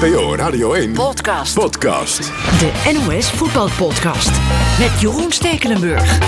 [0.00, 1.54] NPO Radio 1 Podcast.
[1.54, 2.16] podcast.
[2.58, 4.30] De NOS Voetbalpodcast.
[4.78, 6.18] Met Jeroen Stekelenburg.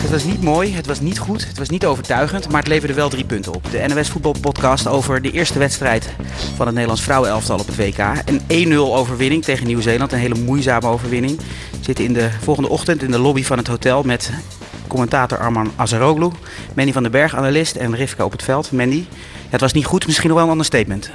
[0.00, 2.94] Het was niet mooi, het was niet goed, het was niet overtuigend, maar het leverde
[2.94, 3.70] wel drie punten op.
[3.70, 6.14] De NOS Voetbalpodcast over de eerste wedstrijd
[6.56, 7.98] van het Nederlands vrouwenelftal op het WK.
[8.48, 11.36] Een 1-0 overwinning tegen Nieuw-Zeeland, een hele moeizame overwinning.
[11.38, 11.44] We
[11.80, 14.30] zitten in de volgende ochtend in de lobby van het hotel met
[14.86, 16.30] commentator Arman Azaroglu,
[16.74, 18.72] Mandy van den Berg, analist en Rivka op het veld.
[18.72, 19.04] Mandy,
[19.48, 21.10] het was niet goed, misschien nog wel een ander statement.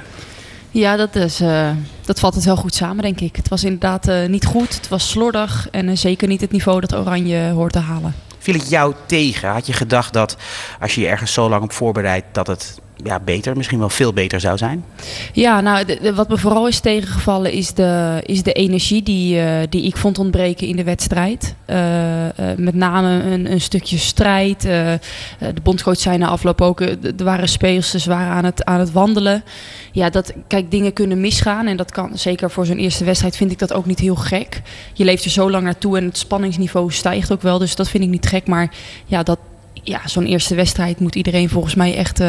[0.72, 1.70] Ja, dat, is, eh,
[2.04, 3.36] dat valt het wel goed samen, denk ik.
[3.36, 6.80] Het was inderdaad eh, niet goed, het was slordig en eh, zeker niet het niveau
[6.80, 8.14] dat Oranje hoort te halen.
[8.38, 9.48] Viel het jou tegen?
[9.48, 10.36] Had je gedacht dat
[10.80, 14.12] als je je ergens zo lang op voorbereidt, dat het ja, beter, misschien wel veel
[14.12, 14.84] beter zou zijn?
[15.32, 15.84] Ja, nou,
[16.14, 20.18] wat me vooral is tegengevallen is de, is de energie die, eh, die ik vond
[20.18, 21.54] ontbreken in de wedstrijd.
[21.64, 24.60] Eh, eh, met name een, een stukje strijd.
[24.62, 28.92] De bondscoach zei na afloop ook, er waren spelers, ze waren aan het, aan het
[28.92, 29.44] wandelen.
[29.92, 33.52] Ja, dat, kijk, dingen kunnen misgaan en dat kan zeker voor zo'n eerste wedstrijd vind
[33.52, 34.62] ik dat ook niet heel gek.
[34.92, 38.04] Je leeft er zo lang naartoe en het spanningsniveau stijgt ook wel, dus dat vind
[38.04, 38.46] ik niet gek.
[38.46, 38.74] Maar
[39.06, 39.38] ja, dat,
[39.72, 42.20] ja zo'n eerste wedstrijd moet iedereen volgens mij echt...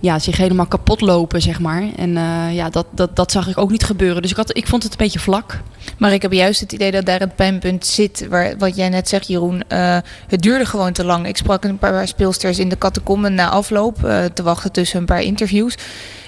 [0.00, 1.84] ja, zich helemaal kapot lopen, zeg maar.
[1.96, 4.22] En eh, ja, dat, dat, dat zag ik ook niet gebeuren.
[4.22, 5.60] Dus ik, had, ik vond het een beetje vlak.
[5.98, 9.08] Maar ik heb juist het idee dat daar het pijnpunt zit, waar, wat jij net
[9.08, 9.62] zegt, Jeroen.
[9.68, 11.26] Eh, het duurde gewoon te lang.
[11.26, 15.06] Ik sprak een paar speelsters in de catacomben na afloop, eh, te wachten tussen een
[15.06, 15.76] paar interviews.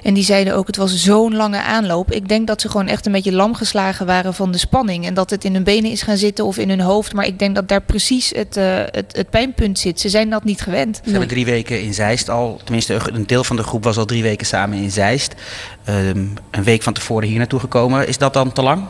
[0.02, 2.12] En die zeiden ook, het was zo'n lange aanloop.
[2.12, 5.06] Ik denk dat ze gewoon echt een beetje lam geslagen waren van de spanning.
[5.06, 7.12] En dat het in hun benen is gaan zitten of in hun hoofd.
[7.12, 10.00] Maar ik denk dat daar precies het, eh, het, het pijnpunt zit.
[10.00, 11.00] Ze zijn dat niet gewend.
[11.04, 14.04] Ze hebben drie weken in Zeist al, tenminste een deel van de groep was al
[14.04, 15.34] drie weken samen in Zeist.
[15.84, 18.08] Ehm, een week van tevoren hier naartoe gekomen.
[18.08, 18.86] Is dat dan te lang?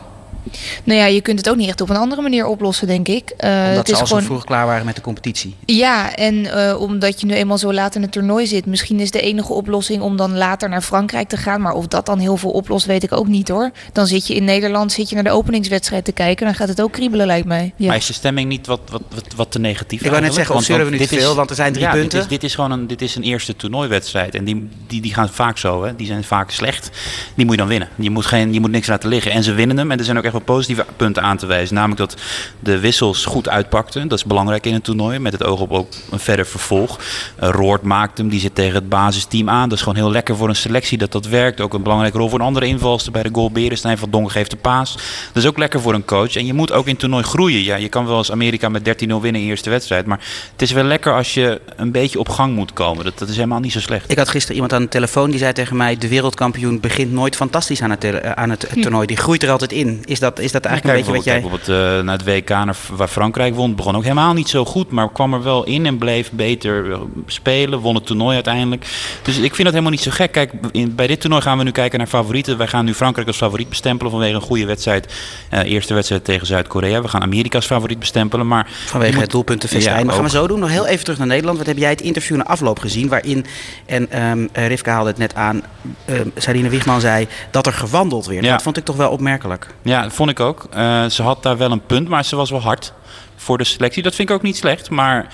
[0.83, 3.29] Nou ja, je kunt het ook niet echt op een andere manier oplossen, denk ik.
[3.37, 4.23] Eh, Omdat het ze is al gewoon...
[4.23, 5.55] vroeg klaar waren met de competitie.
[5.65, 9.11] Ja, en eh, omdat je nu eenmaal zo laat in het toernooi zit, misschien is
[9.11, 11.61] de enige oplossing om dan later naar Frankrijk te gaan.
[11.61, 13.71] Maar of dat dan heel veel oplost, weet ik ook niet hoor.
[13.93, 16.81] Dan zit je in Nederland, zit je naar de openingswedstrijd te kijken, dan gaat het
[16.81, 17.73] ook kriebelen, lijkt mij.
[17.75, 17.87] Ja.
[17.87, 20.01] Maar is de stemming niet wat, wat, wat, wat te negatief?
[20.01, 21.73] Ik wou net zeggen, Want- observeren we nu te dit is- veel, want er zijn
[21.73, 22.09] drie ja, punten.
[22.09, 24.35] Dit is, dit is gewoon een, dit is een eerste toernooiwedstrijd.
[24.35, 25.95] En die, die, die gaan vaak zo, hè.
[25.95, 26.89] die zijn vaak slecht.
[27.35, 27.89] Die moet je dan winnen.
[27.95, 29.31] Je moet, geen, je moet niks laten liggen.
[29.31, 29.91] En ze winnen hem.
[29.91, 31.75] En er zijn ook echt positieve punten aan te wijzen.
[31.75, 32.21] Namelijk dat
[32.59, 34.07] de wissels goed uitpakten.
[34.07, 35.19] Dat is belangrijk in een toernooi.
[35.19, 36.99] Met het oog op ook een verder vervolg.
[37.43, 38.29] Uh, Roord maakt hem.
[38.29, 39.69] Die zit tegen het basisteam aan.
[39.69, 41.61] Dat is gewoon heel lekker voor een selectie dat dat werkt.
[41.61, 43.97] Ook een belangrijke rol voor een andere invalster bij de goal Berenstein.
[43.97, 44.93] Van Dongen geeft de paas.
[45.33, 46.35] Dat is ook lekker voor een coach.
[46.35, 47.63] En je moet ook in het toernooi groeien.
[47.63, 50.05] Ja, je kan wel eens Amerika met 13-0 winnen in de eerste wedstrijd.
[50.05, 50.19] Maar
[50.51, 53.03] het is wel lekker als je een beetje op gang moet komen.
[53.03, 54.11] Dat, is helemaal niet zo slecht.
[54.11, 57.35] Ik had gisteren iemand aan de telefoon die zei tegen mij: de wereldkampioen begint nooit
[57.35, 59.07] fantastisch aan het, eh, aan het toernooi.
[59.07, 60.01] Die groeit er altijd in.
[60.05, 61.41] Is dat, is dat eigenlijk een beetje wat jij.
[61.41, 64.91] Bijvoorbeeld uh, naar het WK naar, waar Frankrijk won, begon ook helemaal niet zo goed,
[64.91, 68.85] maar kwam er wel in en bleef beter eh, spelen, won het toernooi uiteindelijk.
[69.23, 70.31] Dus ik vind dat helemaal niet zo gek.
[70.31, 72.57] Kijk, in, bij dit toernooi gaan we nu kijken naar favorieten.
[72.57, 75.13] Wij gaan nu Frankrijk als favoriet bestempelen vanwege een goede wedstrijd.
[75.53, 77.01] Uh, eerste wedstrijd tegen Zuid-Korea.
[77.01, 78.67] We gaan Amerika als favoriet bestempelen, maar...
[78.85, 79.21] Vanwege moet...
[79.21, 79.99] het doelpuntenfestijn.
[79.99, 80.59] Ja, maar gaan we zo doen.
[80.59, 81.57] Nog heel even terug naar Nederland.
[81.57, 83.45] Wat heb jij het interview na afloop gezien, waarin,
[83.85, 85.61] en um, Rivka haalde het net aan,
[86.09, 88.43] um, Sarine Wiegman zei dat er gewandeld werd.
[88.43, 88.51] Ja.
[88.51, 89.67] Dat vond ik toch wel opmerkelijk.
[89.81, 90.67] Ja, vond ik ook.
[90.75, 92.93] Uh, ze had daar wel een punt, maar ze was wel hard
[93.35, 94.03] voor de selectie.
[94.03, 95.33] Dat vind ik ook niet slecht, maar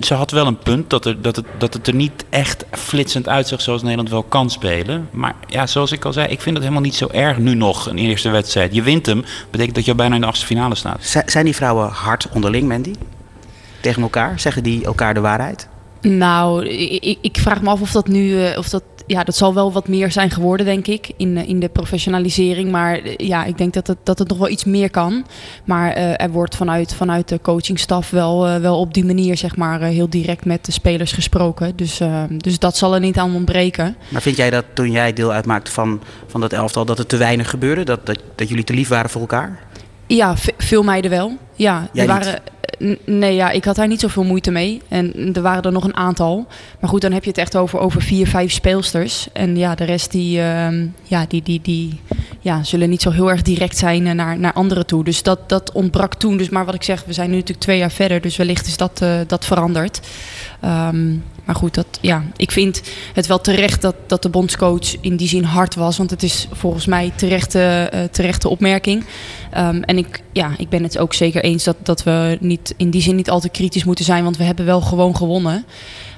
[0.00, 3.28] ze had wel een punt dat, er, dat, het, dat het er niet echt flitsend
[3.28, 5.08] uitzag zoals Nederland wel kan spelen.
[5.10, 7.86] Maar ja, zoals ik al zei, ik vind het helemaal niet zo erg nu nog,
[7.86, 8.74] een eerste wedstrijd.
[8.74, 11.16] Je wint hem, betekent dat je bijna in de achtste finale staat.
[11.26, 12.94] Zijn die vrouwen hard onderling, Mandy?
[13.80, 14.40] Tegen elkaar?
[14.40, 15.68] Zeggen die elkaar de waarheid?
[16.08, 19.54] Nou, ik, ik vraag me af of dat nu, uh, of dat ja, dat zal
[19.54, 22.70] wel wat meer zijn geworden, denk ik, in, in de professionalisering.
[22.70, 25.26] Maar ja, ik denk dat het, dat het nog wel iets meer kan.
[25.64, 29.56] Maar uh, er wordt vanuit, vanuit de coachingstaf wel, uh, wel op die manier, zeg
[29.56, 31.76] maar, uh, heel direct met de spelers gesproken.
[31.76, 32.00] Dus,
[32.36, 33.96] dus dat zal er niet aan ontbreken.
[34.08, 37.16] Maar vind jij dat toen jij deel uitmaakte van, van dat elftal, dat het te
[37.16, 37.84] weinig gebeurde?
[37.84, 39.58] Dat, dat, dat jullie te lief waren voor elkaar?
[40.06, 41.36] Ja, veel meiden wel.
[41.54, 42.40] Ja, Jij er waren.
[43.04, 44.82] Nee, ja, ik had daar niet zoveel moeite mee.
[44.88, 46.46] En er waren er nog een aantal.
[46.80, 49.28] Maar goed, dan heb je het echt over, over vier, vijf speelsters.
[49.32, 50.68] En ja, de rest die, uh,
[51.02, 52.00] ja, die, die, die
[52.40, 55.04] ja, zullen niet zo heel erg direct zijn naar, naar anderen toe.
[55.04, 56.36] Dus dat, dat ontbrak toen.
[56.36, 58.20] Dus maar wat ik zeg, we zijn nu natuurlijk twee jaar verder.
[58.20, 60.00] Dus wellicht is dat, uh, dat veranderd.
[60.64, 62.82] Um, maar goed, dat, ja, ik vind
[63.12, 65.96] het wel terecht dat, dat de bondscoach in die zin hard was.
[65.96, 69.04] Want het is volgens mij terechte, uh, terechte opmerking.
[69.56, 72.90] Um, en ik, ja, ik ben het ook zeker eens dat, dat we niet, in
[72.90, 74.24] die zin niet al te kritisch moeten zijn.
[74.24, 75.64] Want we hebben wel gewoon gewonnen.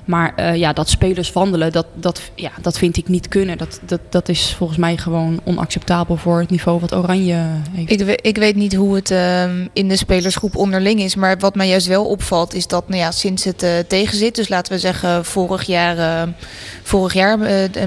[0.08, 3.58] Maar uh, ja, dat spelers wandelen, dat, dat, ja, dat vind ik niet kunnen.
[3.58, 7.90] Dat, dat, dat is volgens mij gewoon onacceptabel voor het niveau wat Oranje heeft.
[7.90, 11.14] Ik, weet, ik weet niet hoe het uh, in de spelersgroep onderling is.
[11.14, 14.48] Maar wat mij juist wel opvalt is dat nou ja, sinds het uh, tegenzit, dus
[14.48, 16.28] laten we zeggen vorig jaar,
[16.82, 17.38] vorig jaar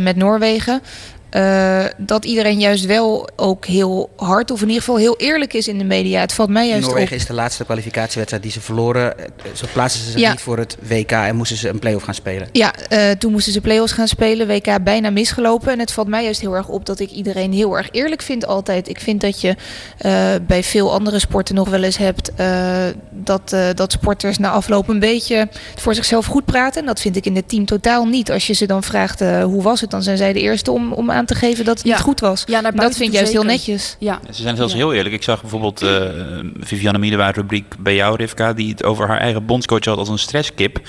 [0.02, 0.82] met Noorwegen.
[1.32, 5.68] Eh, dat iedereen juist wel ook heel hard, of in ieder geval heel eerlijk is
[5.68, 6.20] in de media.
[6.20, 7.20] Het valt mij juist Noorwegen op.
[7.22, 9.20] is de laatste kwalificatiewedstrijd die ze verloren.
[9.20, 10.30] Eh, Zo plaatsten ze zich Ja.
[10.32, 12.48] niet voor het WK en moesten ze een play-off gaan spelen.
[12.52, 14.48] Ja, eh, toen moesten ze play-offs gaan spelen.
[14.48, 15.72] WK bijna misgelopen.
[15.72, 18.46] En het valt mij juist heel erg op dat ik iedereen heel erg eerlijk vind
[18.46, 18.90] altijd.
[18.90, 19.56] Ik vind dat je
[20.48, 22.32] bij veel andere sporten nog wel eens hebt...
[23.10, 26.82] dat, dat sporters na afloop een beetje voor zichzelf goed praten.
[26.82, 28.32] En dat vind ik in het team totaal niet.
[28.32, 31.12] Als je ze dan vraagt hoe was het, dan zijn zij de eerste om, om
[31.12, 31.94] aan te geven dat het Ja.
[31.94, 32.44] niet goed was.
[32.46, 33.96] Ja, dat vind ik juist heel netjes.
[34.00, 34.20] Ja.
[34.32, 34.78] Ze zijn zelfs Ja.
[34.78, 35.16] heel eerlijk.
[35.16, 36.00] Ik zag bijvoorbeeld eh
[36.60, 40.20] Vivianne Miedema rubriek bij jou, Rivka, die het over haar eigen bondscoach had als een
[40.20, 40.80] stresskip.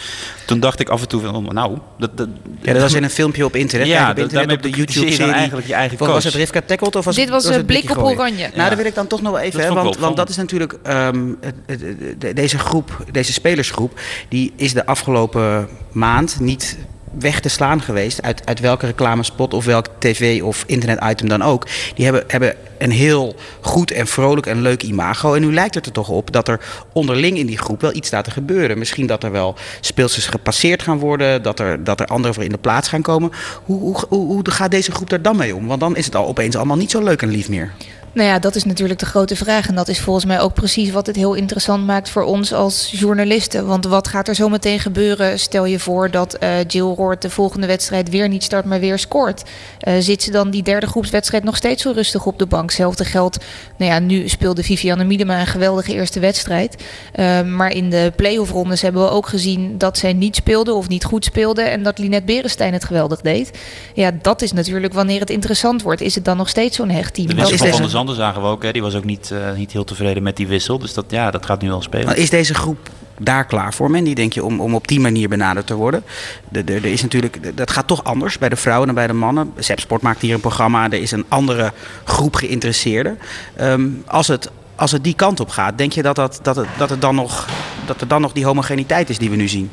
[0.47, 2.29] Toen dacht ik af en toe van, nou, dat, dat,
[2.61, 3.87] Ja, dat was in een filmpje op internet.
[3.89, 5.33] Ja, op dat- internet daarmee op de YouTube-serie.
[5.33, 7.91] eigenlijk je eigen Was het Rivka Tackled of was Dit was was een het blik
[7.91, 8.19] op gooien?
[8.19, 8.51] oranje.
[8.55, 10.37] Nou, dat wil ik dan toch nog wel even, Dat hè, want, want dat is
[10.37, 11.29] natuurlijk ehm,
[11.67, 16.79] het- deze groep, deze spelersgroep, die is de afgelopen maand niet
[17.19, 21.67] weg te slaan geweest uit, uit welke reclamespot of welk tv of internet-item dan ook.
[21.95, 25.35] Die hebben, hebben een heel goed en vrolijk en leuk imago.
[25.35, 26.61] En nu lijkt het er toch op dat er
[26.93, 28.79] onderling in die groep wel iets staat te gebeuren.
[28.79, 32.51] Misschien dat er wel speelsters gepasseerd gaan worden, dat er, dat er anderen voor in
[32.51, 33.31] de plaats gaan komen.
[33.65, 35.67] Hoe, hoe, hoe, hoe gaat deze groep er dan mee om?
[35.67, 37.73] Want dan is het al opeens allemaal niet zo leuk en lief meer.
[38.15, 39.69] Nou ja, dat is natuurlijk de grote vraag.
[39.69, 42.91] En dat is volgens mij ook precies wat het heel interessant maakt voor ons als
[42.95, 43.67] journalisten.
[43.67, 45.39] Want wat gaat er zo meteen gebeuren?
[45.39, 48.99] Stel je voor dat eh, Jill Roord de volgende wedstrijd weer niet start, maar weer
[48.99, 49.43] scoort.
[49.79, 52.63] Eh, zit ze dan die derde groepswedstrijd nog steeds zo rustig op de bank?
[52.63, 53.39] Hetzelfde geldt,
[53.77, 56.77] nou ja, nu speelde Vivianne Miedema een geweldige eerste wedstrijd.
[57.13, 60.89] Eh, maar in de play-off rondes hebben we ook gezien dat zij niet speelde of
[60.89, 61.63] niet goed speelde.
[61.63, 63.59] En dat Linette Berenstein het geweldig deed.
[63.95, 66.01] Ja, dat is natuurlijk wanneer het interessant wordt.
[66.01, 67.37] Is het dan nog steeds zo'n hecht team?
[67.37, 67.61] Dat is
[68.07, 68.63] van deze- Van der Zanden zagen we ook.
[68.63, 68.73] Hè.
[68.73, 70.79] Die was ook niet, eh, niet heel tevreden met die wissel.
[70.79, 72.07] Dus dat, ja, dat gaat nu wel spelen.
[72.07, 72.89] Maar is deze groep
[73.19, 76.03] daar klaar voor, Mandy, denk je, om, om op die manier benaderd te worden?
[76.49, 79.53] De, de, is natuurlijk, dat gaat toch anders bij de vrouwen dan bij de mannen.
[79.59, 81.73] Sepsport maakt hier een programma, er is een andere
[82.05, 83.19] groep geïnteresseerden.
[83.57, 86.91] Ehm, als, het, als het die kant op gaat, denk je dat, dat, dat, dat,
[86.91, 87.49] het dan nog,
[87.87, 89.71] dat er dan nog die homogeniteit is die we nu zien?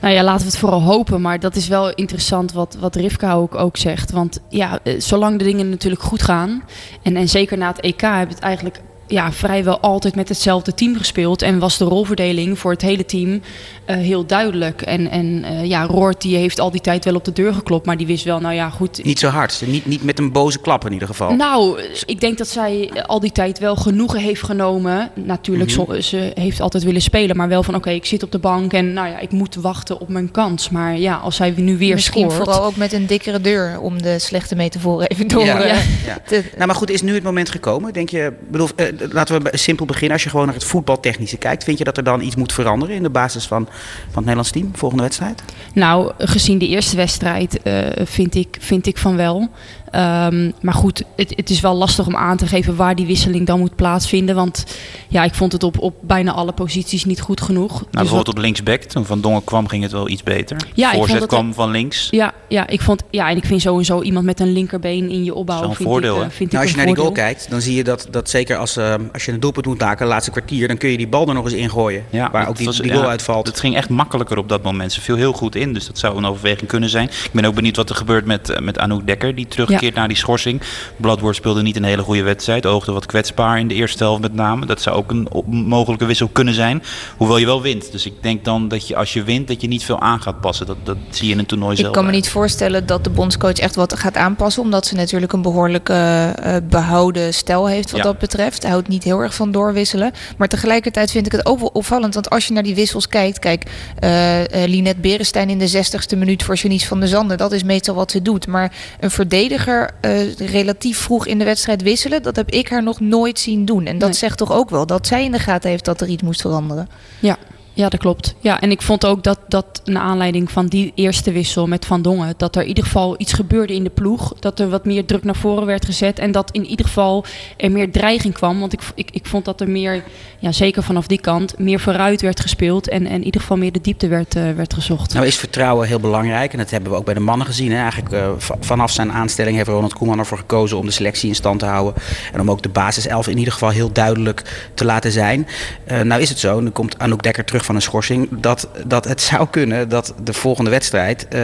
[0.00, 1.20] Nou ja, laten we het vooral hopen.
[1.20, 4.10] Maar dat is wel interessant wat, wat Rivka ook, ook zegt.
[4.10, 6.62] Want ja, eh, zolang de dingen natuurlijk goed gaan.
[7.02, 10.96] En, en zeker na het EK hebben het eigenlijk ja, vrijwel altijd met hetzelfde team
[10.96, 11.42] gespeeld.
[11.42, 13.40] En was de rolverdeling voor het hele team
[13.84, 14.82] eh, heel duidelijk.
[14.82, 17.86] En, en eh, ja, Roord die heeft al die tijd wel op de deur geklopt.
[17.86, 19.04] Maar die wist wel, nou ja, goed.
[19.04, 21.34] Niet zo hard, niet, niet met een boze klap in ieder geval.
[21.34, 25.10] Nou, ik denk dat zij al die tijd wel genoegen heeft genomen.
[25.14, 26.00] Natuurlijk, Mhm.
[26.00, 28.92] ze heeft altijd willen spelen, maar wel van oké, ik zit op de bank en
[28.92, 30.70] nou ja, ik moet wachten op mijn kans.
[30.70, 32.44] Maar ja, als zij nu weer Misschien scoort.
[32.46, 35.44] vooral ook met een dikkere deur om de slechte metaforen even door.
[35.44, 35.60] Ja.
[35.62, 36.18] eh, Ja.
[36.26, 37.92] te- Nou, maar goed, is nu het moment gekomen?
[37.92, 38.68] Denk je, bedoel,
[39.10, 40.12] laten we simpel beginnen.
[40.12, 42.94] Als je gewoon naar het voetbaltechnische kijkt, vind je dat er dan iets moet veranderen
[42.94, 45.42] in de basis van, van het Nederlands team, volgende wedstrijd?
[45.74, 49.50] Nou, gezien de eerste wedstrijd eh, vind, ik, vind ik van wel.
[49.90, 53.46] Ehm, maar goed, het, het is wel lastig om aan te geven waar die wisseling
[53.46, 54.34] dan moet plaatsvinden.
[54.34, 54.64] Want
[55.08, 57.68] ja, ik vond het op, op bijna alle posities niet goed genoeg.
[57.70, 60.56] Nou, Dus bijvoorbeeld wat- op linksback, toen Van Dongen kwam, ging het wel iets beter.
[60.74, 62.08] Ja, ik Voorzet kwam van links.
[62.10, 65.34] ja, ja, ik vond, ja, en ik vind sowieso iemand met een linkerbeen in je
[65.34, 65.60] opbouw.
[65.60, 67.02] Dat is wel een vind voordeel, ik, eh, vind Nou, als ik je naar die
[67.04, 69.78] goal kijkt, dan zie je dat, dat zeker als, eh, als je een doelpunt moet
[69.80, 72.04] maken, de laatste kwartier, dan kun je die bal er nog eens ingooien.
[72.10, 73.46] Ja, waar het ook die, was- die goal ja, uitvalt.
[73.46, 74.92] Het ging echt makkelijker op dat moment.
[74.92, 77.04] Ze viel heel goed in, dus dat zou een overweging kunnen zijn.
[77.08, 79.46] Ik ben ook benieuwd wat er gebeurt met, eh, met Anouk Dekker, die
[79.78, 80.60] terugkeert naar die schorsing.
[80.96, 82.66] Bladwoord speelde niet een hele goede wedstrijd.
[82.66, 84.66] Oogde wat kwetsbaar in de eerste helft met name.
[84.66, 86.82] Dat zou ook een mogelijke wissel kunnen zijn.
[87.16, 87.92] Hoewel je wel wint.
[87.92, 90.40] Dus ik denk dan dat je als je wint, dat je niet veel aan gaat
[90.40, 90.66] passen.
[90.66, 91.92] Dat, dat zie je in een toernooi Ik zelf.
[91.92, 94.62] kan me niet voorstellen dat de bondscoach echt wat gaat aanpassen.
[94.62, 98.06] Omdat ze natuurlijk een behoorlijk eh, eh, behouden stijl heeft wat Ja.
[98.06, 98.62] dat betreft.
[98.62, 100.12] Hij houdt niet heel erg van doorwisselen.
[100.36, 102.14] Maar tegelijkertijd vind ik het ook wel opvallend.
[102.14, 103.38] Want als je naar die wissels kijkt.
[103.38, 103.62] Kijk,
[103.98, 104.26] eh
[104.62, 107.38] eh, Linette Berenstein in de 60ste minuut voor Janice van der Zanden.
[107.38, 108.46] Dat is meestal wat ze doet.
[108.46, 112.22] Maar een verdediger eh, relatief vroeg in de wedstrijd wisselen.
[112.22, 113.86] Dat heb ik haar nog nooit zien doen.
[113.86, 114.18] En dat Nee.
[114.18, 116.88] zegt toch ook wel dat zij in de gaten heeft dat er iets moest veranderen.
[117.18, 117.36] Ja,
[117.78, 118.34] ja, dat klopt.
[118.40, 122.02] Ja, en ik vond ook dat, dat naar aanleiding van die eerste wissel met Van
[122.02, 124.32] Dongen, dat er in ieder geval iets gebeurde in de ploeg.
[124.40, 126.18] Dat er wat meer druk naar voren werd gezet.
[126.18, 127.24] En dat in ieder geval
[127.56, 128.60] er meer dreiging kwam.
[128.60, 130.02] Want ik, ik, ik vond dat er meer,
[130.38, 132.88] ja, zeker vanaf die kant, meer vooruit werd gespeeld.
[132.88, 135.14] En, en in ieder geval meer de diepte werd, eh, werd gezocht.
[135.14, 137.70] Nou is vertrouwen heel belangrijk en dat hebben we ook bij de mannen gezien.
[137.72, 137.78] Hè.
[137.80, 141.34] Eigenlijk eh, va- vanaf zijn aanstelling heeft Ronald Koeman ervoor gekozen om de selectie in
[141.34, 142.02] stand te houden.
[142.32, 145.46] En om ook de basiself in ieder geval heel duidelijk te laten zijn.
[145.84, 149.04] Eh, nou is het zo, nu komt Anouk Dekker terug van een schorsing, dat, dat
[149.04, 151.40] het zou kunnen dat de volgende wedstrijd eh,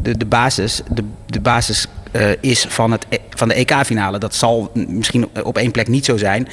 [0.00, 4.18] de, de, basis, de, de basis eh, is van, het, E- van de EK-finale.
[4.18, 6.48] Dat zal misschien op één plek niet zo zijn.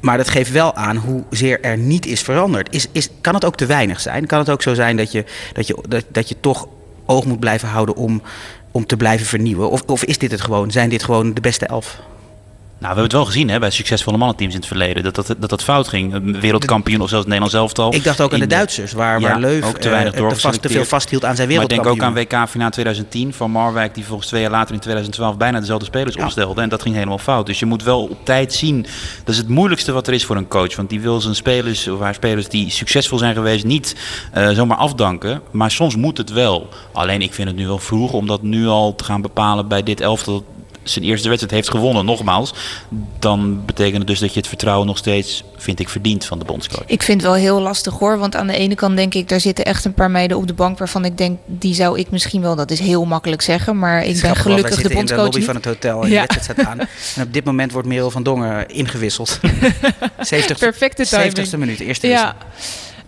[0.00, 2.74] Maar dat geeft wel aan hoezeer er niet is veranderd.
[2.74, 4.26] Is, is, kan het ook te weinig zijn?
[4.26, 6.68] Kan het ook zo zijn dat je, dat je, dat, dat je toch
[7.06, 8.22] oog moet blijven houden om
[8.70, 9.70] om te blijven vernieuwen?
[9.70, 10.70] Of, of is dit het gewoon?
[10.70, 12.00] Zijn dit gewoon de beste elf?
[12.80, 15.02] Nou, we hebben het wel gezien hè, bij succesvolle mannenteams in het verleden.
[15.02, 16.40] Dat dat, dat, dat fout ging.
[16.40, 17.94] Wereldkampioen of zelfs het Nederlands elftal.
[17.94, 20.36] Ik dacht ook aan de Duitsers, waar, Ja, waar Leuf ook te weinig eh, te,
[20.36, 22.26] vast, te veel vasthield aan zijn Maar ik denk wereldkampioen.
[22.26, 25.60] ook aan WK finale 2010 van Marwijk, die volgens twee jaar later in 2012 bijna
[25.60, 26.24] dezelfde spelers Ja.
[26.24, 26.62] opstelde.
[26.62, 27.46] En dat ging helemaal fout.
[27.46, 28.82] Dus je moet wel op tijd zien.
[29.24, 30.76] Dat is het moeilijkste wat er is voor een coach.
[30.76, 33.96] Want die wil zijn spelers, of haar spelers die succesvol zijn geweest, niet
[34.32, 35.40] eh, zomaar afdanken.
[35.50, 36.68] Maar soms moet het wel.
[36.92, 39.82] Alleen ik vind het nu wel vroeg om dat nu al te gaan bepalen bij
[39.82, 40.44] dit elftal.
[40.82, 42.54] Zijn eerste wedstrijd heeft gewonnen, nogmaals.
[43.18, 46.44] Dan betekent het dus dat je het vertrouwen nog steeds, vind ik, verdient van de
[46.44, 46.82] bondscoach.
[46.86, 48.18] Ik vind het wel heel lastig hoor.
[48.18, 50.52] Want aan de ene kant denk ik, daar zitten echt een paar meiden op de
[50.52, 53.78] bank waarvan ik denk, die zou ik misschien wel, dat is heel makkelijk zeggen.
[53.78, 55.46] Maar ik ben gelukkig wij de zitten in de bondscoach lobby niet.
[55.46, 56.26] van het hotel en Ja.
[56.64, 56.78] aan.
[57.16, 59.40] En op dit moment wordt Merel van Dongen ingewisseld.
[60.20, 61.48] 70, Perfecte timing.
[61.48, 62.32] 70ste minuut, eerste wissel.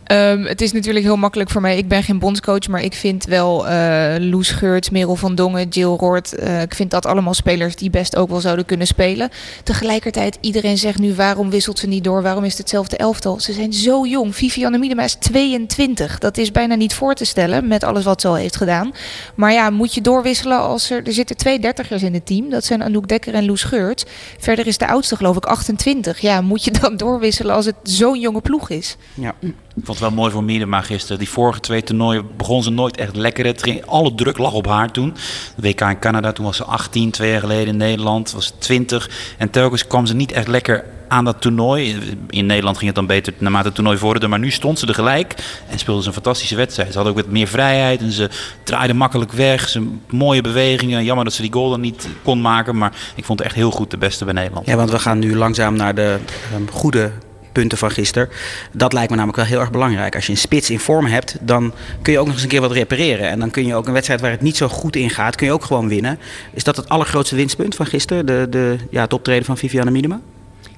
[0.04, 1.76] Ehm, het is natuurlijk heel makkelijk voor mij.
[1.76, 5.84] Ik ben geen bondscoach, maar ik vind wel eh Loes Geurts, Merel van Dongen, Jill
[5.86, 6.34] Roord.
[6.34, 9.30] eh, ik vind dat allemaal spelers die best ook wel zouden kunnen spelen.
[9.64, 12.22] Tegelijkertijd, iedereen zegt nu waarom wisselt ze niet door?
[12.22, 13.40] Waarom is het hetzelfde elftal?
[13.40, 14.36] Ze zijn zo jong.
[14.36, 16.18] Vivianne Miedema is 22.
[16.18, 18.92] Dat is bijna niet voor te stellen met alles wat ze al heeft gedaan.
[19.34, 21.06] Maar ja, moet je doorwisselen als er...
[21.06, 22.50] Er zitten twee dertigers in het team.
[22.50, 24.04] Dat zijn Anouk Dekker en Loes Geurts.
[24.38, 26.18] Verder is de oudste geloof ik 28.
[26.20, 28.96] Ja, moet je dan doorwisselen als het zo'n jonge ploeg is?
[29.14, 29.34] Ja.
[29.76, 31.18] Ik vond het wel mooi voor Miedema gisteren.
[31.18, 33.46] Die vorige twee toernooien begon ze nooit echt lekker.
[33.46, 35.14] Het alle druk lag op haar toen.
[35.56, 37.10] De WK in Canada, toen was ze 18.
[37.10, 39.10] Twee jaar geleden in Nederland was ze 20.
[39.38, 41.98] En telkens kwam ze niet echt lekker aan dat toernooi.
[42.30, 44.28] In Nederland ging het dan beter naarmate het toernooi vorderde.
[44.28, 45.34] Maar nu stond ze er gelijk
[45.68, 46.92] en speelde ze een fantastische wedstrijd.
[46.92, 48.30] Ze had ook wat meer vrijheid en ze
[48.64, 49.68] draaide makkelijk weg.
[49.68, 51.04] Ze mooie bewegingen.
[51.04, 52.78] Jammer dat ze die goal dan niet kon maken.
[52.78, 54.66] Maar ik vond het echt heel goed de beste bij Nederland.
[54.66, 56.18] Ja, want we gaan nu langzaam naar de
[56.52, 57.12] ehm, goede
[57.52, 58.28] punten van gisteren.
[58.72, 60.14] Dat lijkt me namelijk wel heel erg belangrijk.
[60.14, 62.60] Als je een spits in vorm hebt, dan kun je ook nog eens een keer
[62.60, 63.28] wat repareren.
[63.28, 65.46] En dan kun je ook een wedstrijd waar het niet zo goed in gaat, kun
[65.46, 66.18] je ook gewoon winnen.
[66.52, 68.26] Is dat het allergrootste winstpunt van gisteren?
[68.26, 70.20] De, de, ja, het optreden van Vivianne Miedema?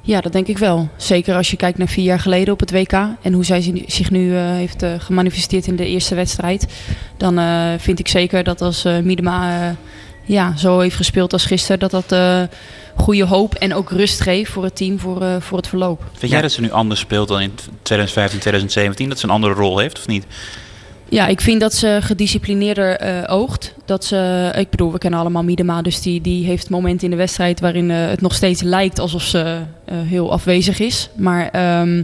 [0.06, 0.88] Ja, dat denk ik wel.
[0.96, 3.84] Zeker als je kijkt naar vier jaar geleden op het WK en hoe zij zi-
[3.86, 6.66] zich nu eh, heeft eh, gemanifesteerd in de eerste wedstrijd.
[7.16, 9.76] Dan eh, vind ik zeker dat als Miedema
[10.24, 12.42] ja, zo heeft gespeeld als gisteren, dat dat eh,
[12.96, 16.02] goede hoop en ook rust geeft voor het team voor, eh, voor het verloop.
[16.10, 16.28] Vind Ja.
[16.28, 17.52] jij dat ze nu anders speelt dan in
[17.82, 19.08] 2015, 2017?
[19.08, 20.26] Dat ze een andere rol heeft of niet?
[21.08, 23.74] Ja, ik vind dat ze gedisciplineerder eh, oogt.
[23.84, 27.16] Dat ze, ik bedoel, we kennen allemaal Miedema, dus die, die heeft momenten in de
[27.16, 31.08] wedstrijd waarin eh, het nog steeds lijkt alsof ze eh, heel afwezig is.
[31.16, 32.02] Maar ehm,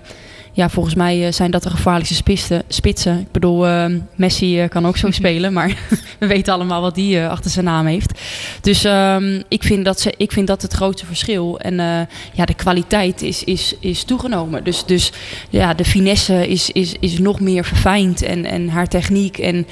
[0.52, 2.62] ja, volgens mij eh, zijn dat de gevaarlijkste spitsen.
[2.69, 3.19] spitsen.
[3.19, 5.76] Ik bedoel, ehm, Messi eh, kan ook zo spelen, maar
[6.19, 8.21] we weten allemaal wat die eh, achter zijn naam heeft.
[8.61, 11.59] Dus ehm, ik, vind dat ze, ik vind dat het grootste verschil.
[11.59, 14.64] En ja, de kwaliteit is, is, is toegenomen.
[14.64, 15.12] Dus, dus
[15.50, 19.38] ja, de finesse is, is, is nog meer verfijnd en, en haar techniek.
[19.38, 19.66] En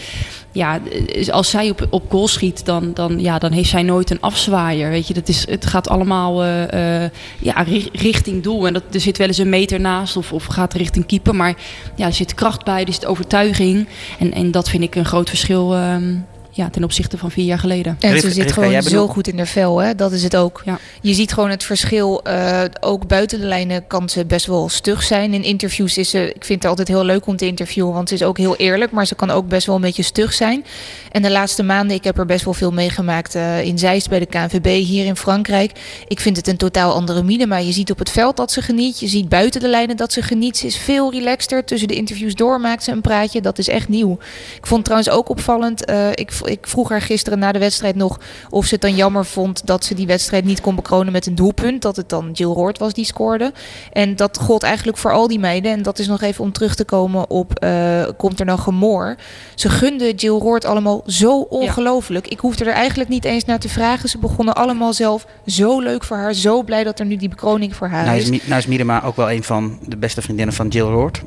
[0.53, 0.81] ja,
[1.13, 4.21] eh, als zij op, op goal schiet, dan, dan, ja, dan heeft zij nooit een
[4.21, 4.91] afzwaaier.
[4.91, 8.67] Weet je, dat is, het gaat allemaal eh, eh, ja, ri- richting doel.
[8.67, 11.35] En dat, er zit wel eens een meter naast of, of gaat richting keeper.
[11.35, 11.55] Maar
[11.95, 13.89] ja, er zit kracht bij, er zit overtuiging.
[14.19, 16.15] En, en dat vind ik een groot verschil ehm,
[16.59, 17.97] ja, ten opzichte van vier jaar geleden.
[18.01, 19.95] En ze zit gewoon zo goed in haar vel, hè?
[19.95, 20.63] dat is het ook.
[20.65, 20.79] Ja.
[21.01, 22.23] Je ziet gewoon het verschil.
[22.23, 25.35] eh, ook buiten de lijnen kan ze best wel stug zijn.
[25.35, 28.15] In interviews is ze, ik vind het altijd heel leuk om te interviewen, want ze
[28.15, 30.65] is ook heel eerlijk, maar ze kan ook best wel een beetje stug zijn.
[31.13, 34.19] En de laatste maanden, ik heb er best wel veel meegemaakt eh, in Zeist bij
[34.19, 35.73] de KNVB hier in Frankrijk.
[36.09, 38.63] Ik vind het een totaal andere Miede, maar je ziet op het veld dat ze
[38.63, 39.01] geniet.
[39.01, 40.57] Je ziet buiten de lijnen dat ze geniet.
[40.57, 41.65] Ze is veel relaxter.
[41.65, 43.41] Tussen de interviews door maakt ze een praatje.
[43.41, 44.19] Dat is echt nieuw.
[44.57, 45.85] Ik vond trouwens ook opvallend.
[45.85, 49.27] eh, ik, ik vroeg haar gisteren na de wedstrijd nog of ze het dan jammer
[49.27, 51.83] vond dat ze die wedstrijd niet kon bekronen met een doelpunt.
[51.83, 53.53] Dat het dan Jill Roord was die scoorde.
[53.93, 55.73] En dat gold eigenlijk voor al die meiden.
[55.73, 59.17] En dat is nog even om terug te komen op eh, komt er nou gemoor.
[59.55, 62.29] Ze gunden Jill Roord allemaal zo ongelooflijk.
[62.29, 64.09] Ik hoefde er eigenlijk niet eens naar te vragen.
[64.09, 66.35] Ze begonnen allemaal zelf zo leuk voor haar.
[66.35, 68.31] Zo blij dat er nu die bekroning voor haar Nou is.
[68.31, 71.23] nou is Miedema ook wel een van de beste vriendinnen van Jill Roord.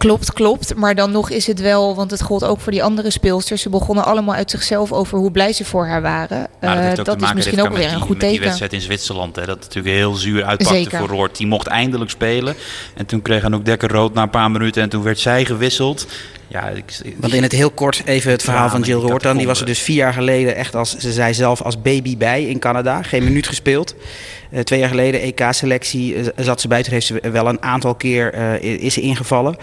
[0.00, 0.74] Klopt, klopt.
[0.76, 3.62] Maar dan nog is het wel, want het gold ook voor die andere speelsters.
[3.62, 6.46] Ze begonnen allemaal uit zichzelf over hoe blij ze voor haar waren.
[6.60, 8.44] Nou, Eh, ook dat is maken, misschien ook weer een goed met die teken.
[8.44, 9.36] wedstrijd in Zwitserland.
[9.36, 10.98] Hè, dat natuurlijk heel zuur uitpakte Zeker.
[10.98, 11.36] voor Roord.
[11.36, 12.54] Die mocht eindelijk spelen.
[12.94, 14.82] En toen kreeg Anouk Dekker rood na een paar minuten.
[14.82, 16.06] En toen werd zij gewisseld.
[16.50, 19.36] Ja, ik, ik- Want in het heel kort even het verhaal Ja, van Jill dan.
[19.36, 22.44] Die was er dus vier jaar geleden echt als, ze zei zelf, als baby bij
[22.44, 23.02] in Canada.
[23.02, 23.94] Geen minuut gespeeld.
[24.50, 26.82] Eh, twee jaar geleden EK-selectie eh, zat ze bij.
[26.82, 29.56] Toen heeft ze wel een aantal keer eh, is ze ingevallen.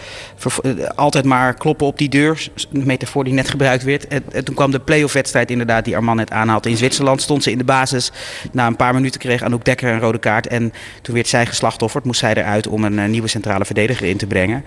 [0.95, 2.47] Altijd maar kloppen op die deur.
[2.73, 4.07] Een metafoor die net gebruikt werd.
[4.07, 6.69] En, en toen kwam de playoff wedstrijd inderdaad die Arman net aanhaalde.
[6.69, 8.11] In Zwitserland stond ze in de basis.
[8.51, 10.47] Na een paar minuten kreeg Anouk Dekker een rode kaart.
[10.47, 12.03] En toen werd zij geslachtofferd.
[12.05, 14.65] Moest zij eruit om een nieuwe centrale verdediger in te brengen.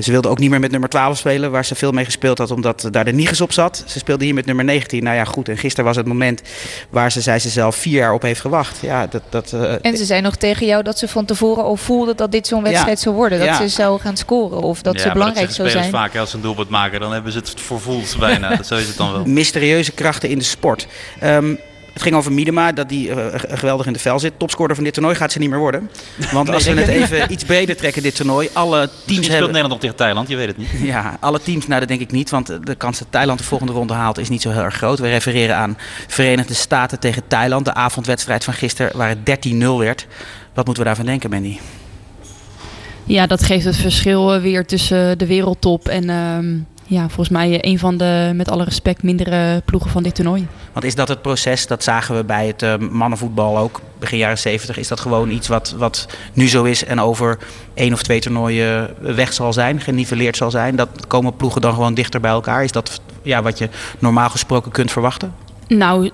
[0.00, 1.50] Ze wilde ook niet meer met nummer 12 spelen.
[1.56, 3.84] Waar ze veel mee gespeeld had, omdat daar de Niges op zat.
[3.86, 5.02] Ze speelde hier met nummer 19.
[5.02, 5.48] Nou ja, goed.
[5.48, 6.42] En gisteren was het moment
[6.90, 8.78] waar ze, zei ze zelf, vier jaar op heeft gewacht.
[8.80, 11.76] Ja, dat, dat, uh, en ze zei nog tegen jou dat ze van tevoren al
[11.76, 13.38] voelde dat dit zo'n wedstrijd zou worden.
[13.38, 15.90] Dat ze zou gaan scoren of dat ze belangrijk zou zijn.
[15.90, 18.48] vaak als ze een doelpunt maken, dan hebben ze het voorvoeld bijna.
[18.56, 19.24] dat zo is het dan wel.
[19.24, 20.86] Mysterieuze krachten in de sport.
[21.24, 21.58] Um,
[21.96, 24.38] het ging over Miedema, dat die uh, geweldig in de vel zit.
[24.38, 25.90] Topscorer van dit toernooi gaat ze niet meer worden.
[26.32, 28.48] Want als we het even iets breder trekken, dit toernooi.
[28.52, 29.52] Alle teams Misschien speelt hebben...
[29.52, 30.68] Nederland nog tegen Thailand, je weet het niet.
[30.92, 32.30] Ja, alle teams, nou dat denk ik niet.
[32.30, 34.98] Want de kans dat Thailand de volgende ronde haalt is niet zo heel erg groot.
[34.98, 37.64] We refereren aan Verenigde Staten tegen Thailand.
[37.64, 40.06] De avondwedstrijd van gisteren waar het 13-0 werd.
[40.54, 41.58] Wat moeten we daarvan denken, Mandy?
[43.04, 46.04] Ja, dat geeft het verschil weer tussen de wereldtop en...
[46.08, 50.46] Uh ja, volgens mij een van de, met alle respect, mindere ploegen van dit toernooi.
[50.72, 54.38] Want is dat het proces, dat zagen we bij het uh, mannenvoetbal ook, begin jaren
[54.38, 54.78] 70.
[54.78, 57.38] Is dat gewoon iets wat, wat nu zo is en over
[57.74, 60.76] één of twee toernooien weg zal zijn, geniveleerd zal zijn?
[60.76, 62.64] Dat komen ploegen dan gewoon dichter bij elkaar?
[62.64, 65.45] Is dat ja, wat je normaal gesproken kunt verwachten?
[65.68, 66.10] Nou,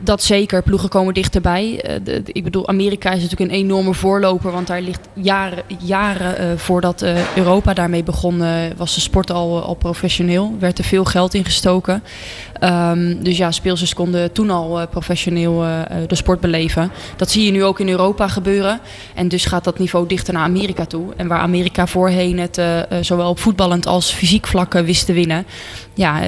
[0.00, 0.62] dat zeker.
[0.62, 1.84] Ploegen komen dichterbij.
[2.04, 4.52] De, ik bedoel, Amerika is natuurlijk een enorme voorloper.
[4.52, 8.42] Want daar ligt jaren, jaren uh, voordat uh, Europa daarmee begon,
[8.76, 10.56] was de sport al, al professioneel.
[10.58, 12.02] Werd er veel geld in gestoken.
[12.62, 15.64] Um, dus ja, speelsters konden toen al professioneel
[16.06, 16.90] de sport beleven.
[17.16, 18.80] Dat zie je nu ook in Europa gebeuren.
[19.14, 21.14] En dus gaat dat niveau dichter naar Amerika toe.
[21.16, 22.60] En waar Amerika voorheen het
[23.00, 25.46] zowel op voetballend als fysiek vlakken wist te winnen.
[25.94, 26.20] Ja,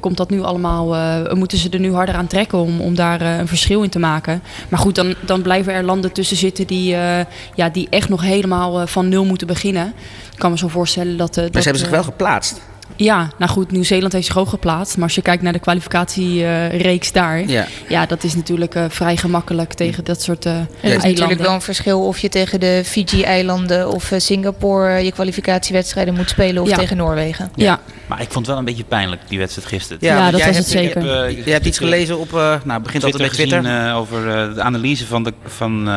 [0.00, 0.96] komt dat nu allemaal,
[1.34, 3.98] moeten ze er nu harder aan trekken om, om daar uh, een verschil in te
[3.98, 4.42] maken.
[4.68, 7.18] Maar goed, dan, dan blijven er landen tussen zitten die, uh,
[7.54, 9.92] ja, die echt nog helemaal uh, van nul moeten beginnen.
[10.32, 11.36] Ik kan me zo voorstellen dat...
[11.36, 12.60] maar dat, ze hebben zich wel geplaatst.
[12.96, 14.94] Ja, nou goed, Nieuw-Zeeland heeft zich ook geplaatst.
[14.96, 17.66] Maar als je kijkt naar de kwalificatiereeks daar, ja.
[17.88, 21.40] ja, dat is natuurlijk uh, vrij gemakkelijk tegen dat soort uh, ja, Het is natuurlijk
[21.40, 26.62] wel een verschil of je tegen de Fiji-eilanden of uh, Singapore je kwalificatiewedstrijden moet spelen
[26.62, 26.76] of ja.
[26.76, 27.50] tegen Noorwegen.
[27.54, 27.64] Ja.
[27.64, 27.80] ja.
[28.06, 29.98] Maar ik vond het wel een beetje pijnlijk, die wedstrijd gisteren.
[30.00, 31.02] Ja, dat was hebt, het zeker.
[31.02, 33.62] Heb, uh, je hebt iets gelezen op, uh, nou begint altijd met Twitter.
[33.62, 35.88] Gezien, uh, over de analyse van de, van,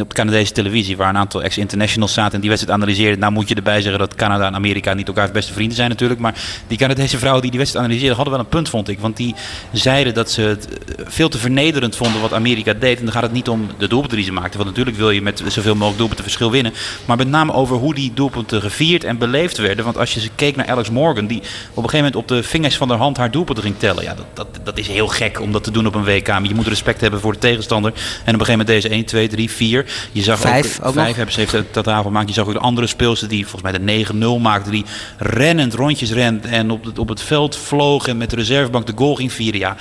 [0.00, 3.18] op de Canadese televisie, waar een aantal ex-internationals zaten en die wedstrijd analyseerden.
[3.18, 6.19] Nou moet je erbij zeggen dat Canada en Amerika niet elkaars beste vrienden zijn natuurlijk,
[6.20, 6.34] maar
[6.66, 9.00] die Canadese vrouwen die die wedstrijd analyseerden hadden wel een punt, vond ik.
[9.00, 9.34] Want die
[9.72, 10.68] zeiden dat ze het
[11.04, 12.98] veel te vernederend vonden wat Amerika deed.
[12.98, 15.22] En dan gaat het niet om de doelpunten die ze maakten, want natuurlijk wil je
[15.22, 16.72] met zoveel mogelijk doelpunten verschil winnen.
[17.04, 19.84] Maar met name over hoe die doelpunten gevierd en beleefd werden.
[19.84, 21.44] Want als je keek naar Alex Morgan, die op
[21.84, 24.02] een gegeven moment op de vingers van haar hand haar doelpunten ging tellen.
[24.02, 26.28] Ja, dat, dat, dat is heel gek om dat te doen op een WK.
[26.28, 27.92] Maar je moet respect hebben voor de tegenstander.
[27.92, 29.86] En op een gegeven moment deze 1, 2, 3, 4.
[30.12, 32.28] Je zag vijf, ook, ook vijf hebben ze heeft totaal gemaakt.
[32.28, 34.04] Je zag ook de andere speelster die volgens mij de
[34.38, 34.70] 9-0 maakte.
[34.70, 34.84] Die
[35.18, 38.92] rennend rondjes rent en op het, op het veld vloog en met de reservebank de
[38.96, 39.60] goal ging vieren.
[39.60, 39.76] Ja,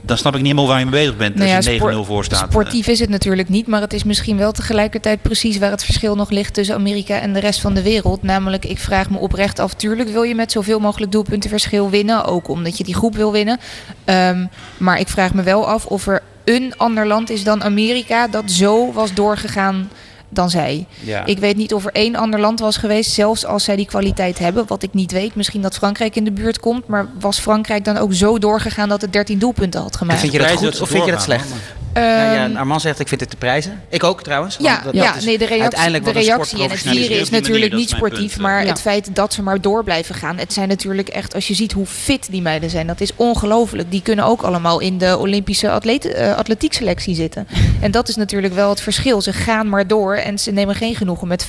[0.00, 2.06] dan snap ik niet helemaal waar je mee bezig bent nou ja, als je 9-0
[2.06, 2.50] voor staat.
[2.50, 6.14] Sportief is het natuurlijk niet, maar het is misschien wel tegelijkertijd precies waar het verschil
[6.16, 8.22] nog ligt tussen Amerika en de rest van de wereld.
[8.22, 12.24] Namelijk, ik vraag me oprecht af, tuurlijk wil je met zoveel mogelijk doelpunten verschil winnen,
[12.24, 13.60] ook omdat je die groep wil winnen.
[14.04, 18.28] Um, maar ik vraag me wel af of er een ander land is dan Amerika
[18.28, 19.90] dat zo was doorgegaan
[20.34, 20.86] dan zij.
[21.00, 21.24] Ja.
[21.24, 24.38] Ik weet niet of er één ander land was geweest, zelfs als zij die kwaliteit
[24.38, 25.34] hebben, wat ik niet weet.
[25.34, 29.00] Misschien dat Frankrijk in de buurt komt, maar was Frankrijk dan ook zo doorgegaan dat
[29.00, 30.20] het 13 doelpunten had gemaakt?
[30.20, 31.46] Vind je dat goed of vind je dat slecht?
[31.96, 33.82] Um, ja, ja, Armand zegt ik vind het te prijzen.
[33.88, 34.56] Ik ook trouwens.
[34.60, 37.30] Ja, dat, ja dat is nee, de reactie, uiteindelijk de reactie en het vieren is
[37.30, 38.40] natuurlijk niet sportief, punt.
[38.40, 38.68] maar Ja.
[38.68, 40.38] het feit dat ze maar door blijven gaan.
[40.38, 43.90] Het zijn natuurlijk echt, als je ziet hoe fit die meiden zijn, dat is ongelooflijk.
[43.90, 47.46] Die kunnen ook allemaal in de Olympische atleet, uh, atletiekselectie zitten.
[47.80, 49.20] En dat is natuurlijk wel het verschil.
[49.20, 51.46] Ze gaan maar door en ze nemen geen genoegen met 5-0.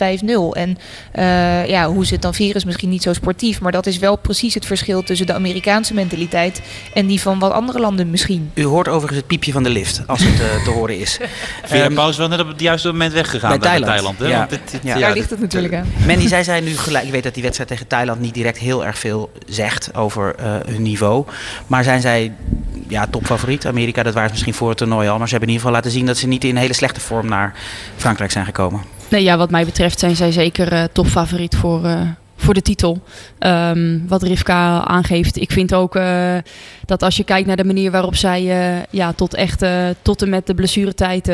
[0.52, 0.78] En
[1.16, 3.98] uh, ja, hoe ze het dan vieren is misschien niet zo sportief, maar dat is
[3.98, 6.62] wel precies het verschil tussen de Amerikaanse mentaliteit
[6.94, 8.52] en die van wat andere landen misschien.
[8.54, 11.18] U hoort overigens het piepje van de lift als het uh, te horen is.
[11.66, 13.92] Via Ehm, pauze wel net op het juiste moment weggegaan bij bij Thailand.
[13.92, 14.28] Thailand hè?
[14.28, 14.38] Ja.
[14.38, 15.00] Want dit, dit- Ja.
[15.00, 15.88] Daar ligt het natuurlijk aan.
[16.08, 17.06] Mandy, zij zei nu gelijk.
[17.06, 20.56] Ik weet dat die wedstrijd tegen Thailand niet direct heel erg veel zegt over eh,
[20.66, 21.26] hun niveau.
[21.68, 22.32] Maar zijn zij
[22.88, 23.66] ja, topfavoriet?
[23.66, 25.18] Amerika, dat waren ze misschien voor het toernooi al.
[25.18, 27.28] Maar ze hebben in ieder geval laten zien dat ze niet in hele slechte vorm
[27.28, 27.54] naar
[27.96, 28.82] Frankrijk zijn gekomen.
[29.10, 32.02] Nee, ja, wat mij betreft zijn zij zeker uh, topfavoriet voor, uh,
[32.36, 33.02] voor de titel.
[33.40, 35.38] Um, wat Rivka aangeeft.
[35.42, 36.36] Ik vind ook uh,
[36.86, 40.22] dat als je kijkt naar de manier waarop zij uh, ja, tot, echt, uh, tot
[40.22, 41.32] en met de blessuretijd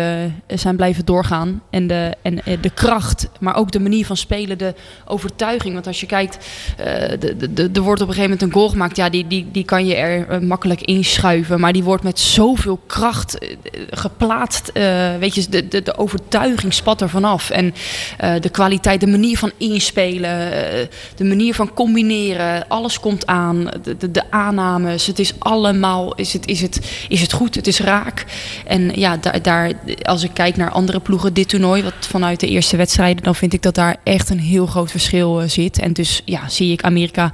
[0.47, 1.61] zijn blijven doorgaan.
[1.69, 4.73] En, de, en de kracht, maar ook de manier van spelen, de
[5.05, 5.73] overtuiging.
[5.73, 6.37] Want als je kijkt,
[6.77, 8.95] er wordt op een gegeven moment een goal gemaakt.
[8.95, 11.59] Ja, die, die, die kan je er makkelijk inschuiven.
[11.59, 13.37] Maar die wordt met zoveel kracht
[13.89, 14.71] geplaatst.
[15.19, 17.49] Weet je, de, de, de overtuiging spat er vanaf.
[17.49, 17.73] En
[18.41, 20.49] de kwaliteit, de manier van inspelen,
[21.15, 22.67] de manier van combineren.
[22.67, 23.69] Alles komt aan.
[23.83, 25.07] De, de, aannames.
[25.07, 28.25] Het is allemaal, is het, is, het, is het goed, het is raak.
[28.65, 29.71] En ja, daar, daar,
[30.03, 33.53] als ik kijk naar andere ploegen dit toernooi, wat vanuit de eerste wedstrijden, dan vind
[33.53, 35.79] ik dat daar echt een heel groot verschil uh, zit.
[35.79, 37.31] En dus ja, zie ik Amerika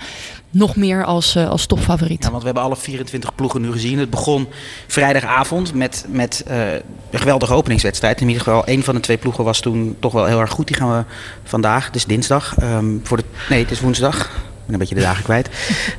[0.50, 2.24] nog meer als, uh, als topfavoriet.
[2.24, 4.00] Want we hebben alle 24 ploegen nu gezien.
[4.00, 4.48] Het begon
[4.88, 6.74] vrijdagavond met, met uh,
[7.12, 8.22] een geweldige openingswedstrijd.
[8.22, 10.68] In ieder geval, één van de twee ploegen was toen toch wel heel erg goed.
[10.68, 11.04] Die gaan we
[11.44, 14.20] vandaag, het is dinsdag, um, voor de, nee het is woensdag.
[14.26, 15.50] Ik ben een beetje de dagen kwijt.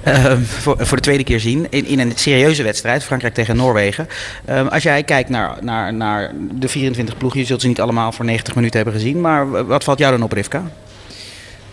[0.06, 1.66] um, voor, voor de tweede keer zien.
[1.70, 3.04] In, in een serieuze wedstrijd.
[3.04, 4.08] Frankrijk tegen Noorwegen.
[4.50, 7.40] Um, als jij kijkt naar, naar, naar de 24 ploegen.
[7.40, 9.20] Je zult ze niet allemaal voor 90 minuten hebben gezien.
[9.20, 10.62] Maar wat valt jou dan op, Rivka?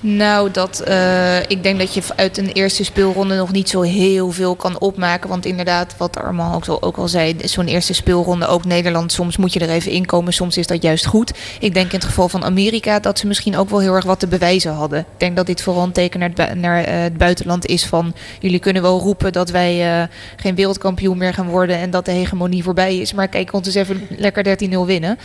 [0.07, 4.31] Nou, dat, uh, ik denk dat je uit een eerste speelronde nog niet zo heel
[4.31, 5.29] veel kan opmaken.
[5.29, 9.59] Want inderdaad, wat Armand ook al, zei, zo'n eerste speelronde, ook Nederland, soms moet je
[9.59, 11.33] er even inkomen, soms is dat juist goed.
[11.59, 14.19] Ik denk in het geval van Amerika dat ze misschien ook wel heel erg wat
[14.19, 14.99] te bewijzen hadden.
[14.99, 16.19] Ik denk dat dit vooral een teken
[16.55, 21.17] naar het, het buitenland is van jullie kunnen wel roepen dat wij uh, geen wereldkampioen
[21.17, 23.13] meer gaan worden en dat de hegemonie voorbij is.
[23.13, 25.17] Maar kijk, ons eens even lekker 13-0 winnen.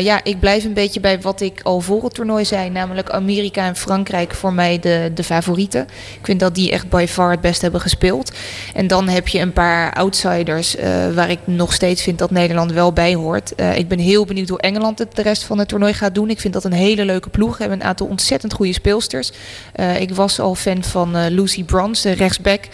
[0.00, 3.66] ja, ik blijf een beetje bij wat ik al voor het toernooi zei, namelijk Amerika
[3.66, 3.94] en Frankrijk.
[3.96, 5.82] Frankrijk voor mij de, de favorieten.
[6.18, 8.32] Ik vind dat die echt by far het best hebben gespeeld.
[8.74, 12.72] En dan heb je een paar outsiders uh, waar ik nog steeds vind dat Nederland
[12.72, 13.52] wel bij hoort.
[13.56, 16.30] Uh, ik ben heel benieuwd hoe Engeland het de rest van het toernooi gaat doen.
[16.30, 17.56] Ik vind dat een hele leuke ploeg.
[17.56, 19.32] We hebben een aantal ontzettend goede speelsters.
[19.76, 22.68] Uh, ik was al fan van Lucy Bronze, de rechtsback.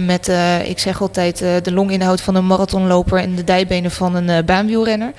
[0.00, 0.30] Met,
[0.64, 5.12] ik zeg altijd, de longinhoud van een marathonloper en de dijbenen van een baanwielrenner.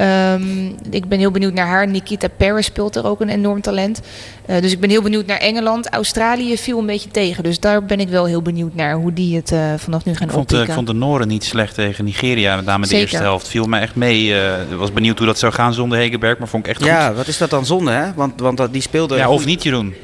[0.00, 1.88] Um, ik ben heel benieuwd naar haar.
[1.88, 4.00] Nikita Paris speelt er ook een enorm talent.
[4.46, 5.88] Uh, dus ik ben heel benieuwd naar Engeland.
[5.88, 7.42] Australië viel een beetje tegen.
[7.42, 10.26] Dus daar ben ik wel heel benieuwd naar hoe die het uh, vanaf nu gaan
[10.26, 12.56] ik vond, uh, ik vond de Noren niet slecht tegen Nigeria.
[12.56, 13.48] Met name de eerste helft.
[13.48, 14.34] Viel me echt mee.
[14.70, 16.38] Ik was benieuwd hoe dat zou gaan zonder Hegerberg.
[16.38, 16.90] Maar vond ik echt goed.
[16.90, 18.14] Ja, wat is dat dan zonde hè?
[18.14, 19.16] Want, want die speelde...
[19.16, 19.94] Ja, of niet Jeroen.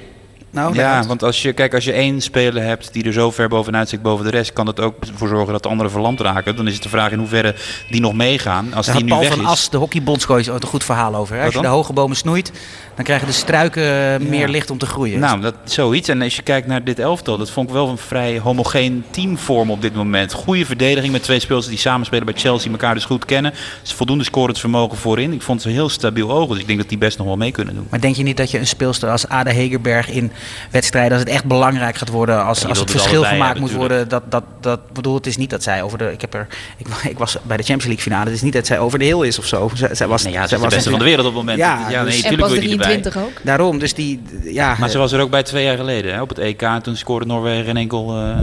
[0.59, 3.49] Nou, ja, want als je, kijk, als je één speler hebt die er zo ver
[3.49, 6.57] bovenuit zit boven de rest, kan dat ook voor zorgen dat de anderen verlamd raken.
[6.57, 7.55] Dan is het de vraag in hoeverre
[7.90, 8.75] die nog meegaan.
[8.75, 9.47] Als Daar die nu Paul weg van is.
[9.47, 11.37] As, de hockeybondscoach, ooit een goed verhaal over.
[11.37, 11.44] Hè?
[11.44, 12.53] Als je de hoge bomen snoeit,
[12.94, 15.21] dan krijgen de struiken meer licht om te groeien.
[15.21, 16.09] Nou, dat, zoiets.
[16.09, 19.71] En als je kijkt naar dit elftal, dat vond ik wel een vrij homogeen teamvorm
[19.71, 20.33] op dit moment.
[20.33, 23.53] Goede verdediging met twee spelers die samenspelen bij Chelsea, elkaar dus goed kennen.
[23.83, 25.33] Dus voldoende scorend vermogen voorin.
[25.33, 27.51] Ik vond ze heel stabiel ogen, dus ik denk dat die best nog wel mee
[27.51, 27.87] kunnen doen.
[27.90, 30.33] Maar denk je niet dat je een speelster als Ada Hegerberg in
[30.70, 34.08] wedstrijden, als het echt belangrijk gaat worden, als, als het er verschil gemaakt moet worden,
[34.08, 36.87] dat, dat, dat bedoel, het is niet dat zij over de, ik heb er, ik,
[37.12, 39.22] ik was bij de Champions League finale, het is niet dat zij over de heel
[39.22, 39.70] is of zo.
[39.74, 41.32] Zij, zij was, Nee, ja, ze zij is de was beste van de wereld op
[41.34, 41.58] het moment.
[41.58, 42.87] Ja, ja dus- nee, en tuurlijk pas wil je die erbij.
[42.87, 43.40] 23 ook.
[43.44, 44.76] Daarom, dus die, ja.
[44.78, 46.62] Maar ze was er ook bij twee jaar geleden hè, op het EK.
[46.82, 48.38] Toen scoorde Noorwegen geen enkel, uh,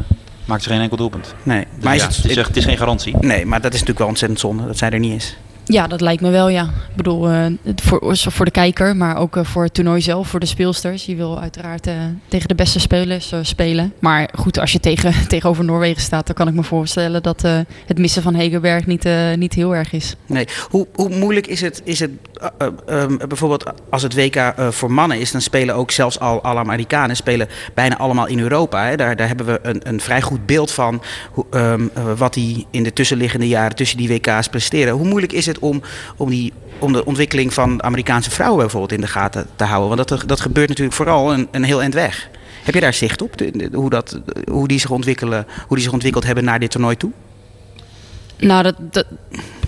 [0.45, 1.35] maakte ze geen enkel doelpunt.
[1.43, 3.15] nee, Dus maar is ja, het, het, is, echt- het is geen garantie.
[3.19, 5.37] nee, maar dat is natuurlijk wel ontzettend zonde dat zij er niet is.
[5.65, 6.63] Ja, dat lijkt me wel, ja.
[6.63, 10.39] Ik bedoel, uh, voor, voor de kijker, maar ook uh, voor het toernooi zelf, voor
[10.39, 11.06] de speelsters.
[11.06, 11.93] Je wil uiteraard uh,
[12.28, 13.93] tegen de beste spelers spelen.
[13.99, 17.41] Maar goed, als je tegen, tegenover Noorwegen staat, dan kan ik me voorstellen dat
[17.86, 20.15] het missen van Hegerberg niet, niet heel erg is.
[20.25, 20.47] Nee.
[20.69, 22.12] Hoe, hoe moeilijk is het, is het
[23.27, 27.47] bijvoorbeeld als het WK voor mannen is, dan spelen ook zelfs al alle Amerikanen spelen
[27.73, 28.86] bijna allemaal in Europa.
[28.86, 28.95] Hè?
[28.95, 32.84] Daar, daar hebben we een, een vrij goed beeld van hoe, um, wat die in
[32.84, 34.93] de tussenliggende jaren tussen die WK's presteren.
[34.93, 35.81] Hoe moeilijk is het om,
[36.17, 39.95] om, die, om de ontwikkeling van Amerikaanse vrouwen bijvoorbeeld in de gaten te houden?
[39.95, 42.29] Want dat, dat gebeurt natuurlijk vooral een, heel eind weg.
[42.63, 43.36] Heb je daar zicht op,
[43.73, 44.19] hoe, dat,
[44.51, 47.12] hoe, die zich ontwikkelen, hoe die zich ontwikkeld hebben naar dit toernooi toe?
[48.38, 49.05] Nou, dat,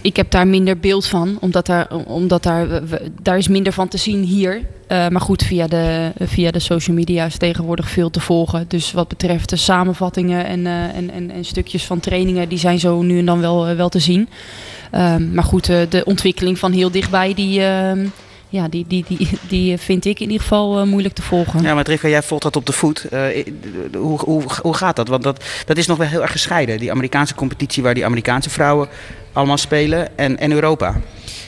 [0.02, 2.68] ik heb daar minder beeld van, omdat, daar, omdat daar,
[3.22, 4.56] daar is minder van te zien hier.
[4.92, 8.66] Uh, maar goed, via de, via de social media is tegenwoordig veel te volgen.
[8.68, 12.80] Dus wat betreft de samenvattingen en, uh, en, en, en, stukjes van trainingen, die zijn
[12.80, 14.30] zo nu en dan wel, uh, wel te zien.
[14.96, 18.06] Um, maar goed, de ontwikkeling van heel dichtbij, die, ehm,
[18.50, 21.62] ja, die, die, die, die vind ik in ieder geval moeilijk te volgen.
[21.62, 23.06] Ja, maar Rivka, jij volgt dat op de voet.
[23.94, 25.08] hoe, hoe, hoe gaat dat?
[25.08, 26.80] Want dat, dat is nog wel heel erg gescheiden.
[26.80, 28.88] Die Amerikaanse competitie waar die Amerikaanse vrouwen
[29.34, 30.96] allemaal spelen en, en Europa.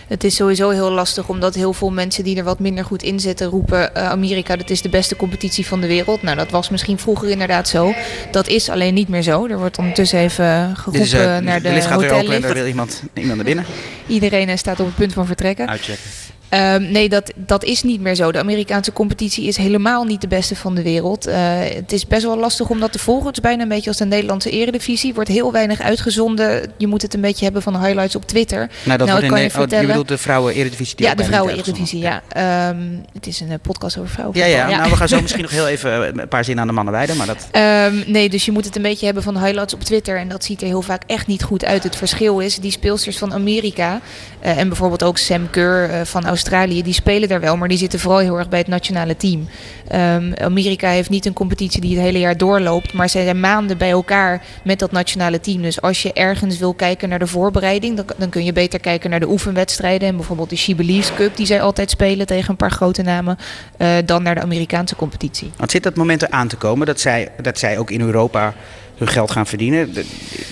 [0.08, 3.20] Het is sowieso heel lastig omdat heel veel mensen die er wat minder goed in
[3.20, 6.22] zitten roepen: uh, Amerika, dat is de beste competitie van de wereld.
[6.22, 7.94] Nou, dat was misschien vroeger inderdaad zo.
[8.32, 9.48] Dat is alleen niet meer zo.
[9.48, 12.48] Er wordt ondertussen even geroepen is, uh, naar de, de gaat weer open en hotellift.
[12.48, 13.66] er wil iemand, iemand naar binnen.
[14.08, 15.68] Iedereen staat op het punt van vertrekken.
[15.68, 16.10] Uitchecken.
[16.54, 18.32] Um, nee, dat, dat is niet meer zo.
[18.32, 21.28] De Amerikaanse competitie is helemaal niet de beste van de wereld.
[21.28, 23.28] Uh, het is best wel lastig om dat te volgen.
[23.28, 25.14] Het is bijna een beetje als de Nederlandse eredivisie.
[25.14, 26.72] Wordt heel weinig uitgezonden.
[26.78, 28.70] Je moet het een beetje hebben van de highlights op Twitter.
[28.84, 29.76] Nou, dat nou, kan je vertellen.
[29.76, 30.96] Oh, je bedoelt de vrouwen eredivisie?
[30.96, 32.22] Die ja, de bijna vrouwen niet eredivisie, ja.
[32.70, 34.38] Um, het is een uh, podcast over vrouwen.
[34.38, 36.76] Ja, ja, nou we gaan zo misschien nog heel even een paar zinnen aan de
[36.76, 37.18] mannen wijden.
[37.18, 37.48] Maar dat...
[37.92, 40.18] um, nee, dus je moet het een beetje hebben van de highlights op Twitter.
[40.18, 41.84] En dat ziet er heel vaak echt niet goed uit.
[41.84, 44.02] Het verschil is, die speelsters van Amerika...
[44.46, 46.39] Uh, en bijvoorbeeld ook Sam Kerr uh, van Australië,
[46.84, 49.48] die spelen daar wel, maar die zitten vooral heel erg bij het nationale team.
[49.92, 53.78] Um, Amerika heeft niet een competitie die het hele jaar doorloopt, maar ze zijn maanden
[53.78, 55.62] bij elkaar met dat nationale team.
[55.62, 59.10] Dus als je ergens wil kijken naar de voorbereiding, dan, dan kun je beter kijken
[59.10, 62.72] naar de oefenwedstrijden en bijvoorbeeld de Believes Cup die zij altijd spelen tegen een paar
[62.72, 63.38] grote namen,
[63.78, 65.52] uh, dan naar de Amerikaanse competitie.
[65.58, 68.54] Want zit dat moment er aan te komen dat zij, dat zij ook in Europa
[68.98, 69.94] hun geld gaan verdienen?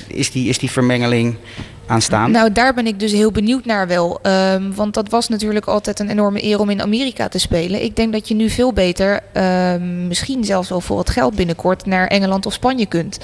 [0.07, 1.35] Is die, is die vermengeling
[1.87, 2.31] aanstaan?
[2.31, 4.19] Nou, daar ben ik dus heel benieuwd naar wel.
[4.23, 7.83] Um, want dat was natuurlijk altijd een enorme eer om in Amerika te spelen.
[7.83, 11.85] Ik denk dat je nu veel beter, um, misschien zelfs wel voor het geld binnenkort,
[11.85, 13.17] naar Engeland of Spanje kunt.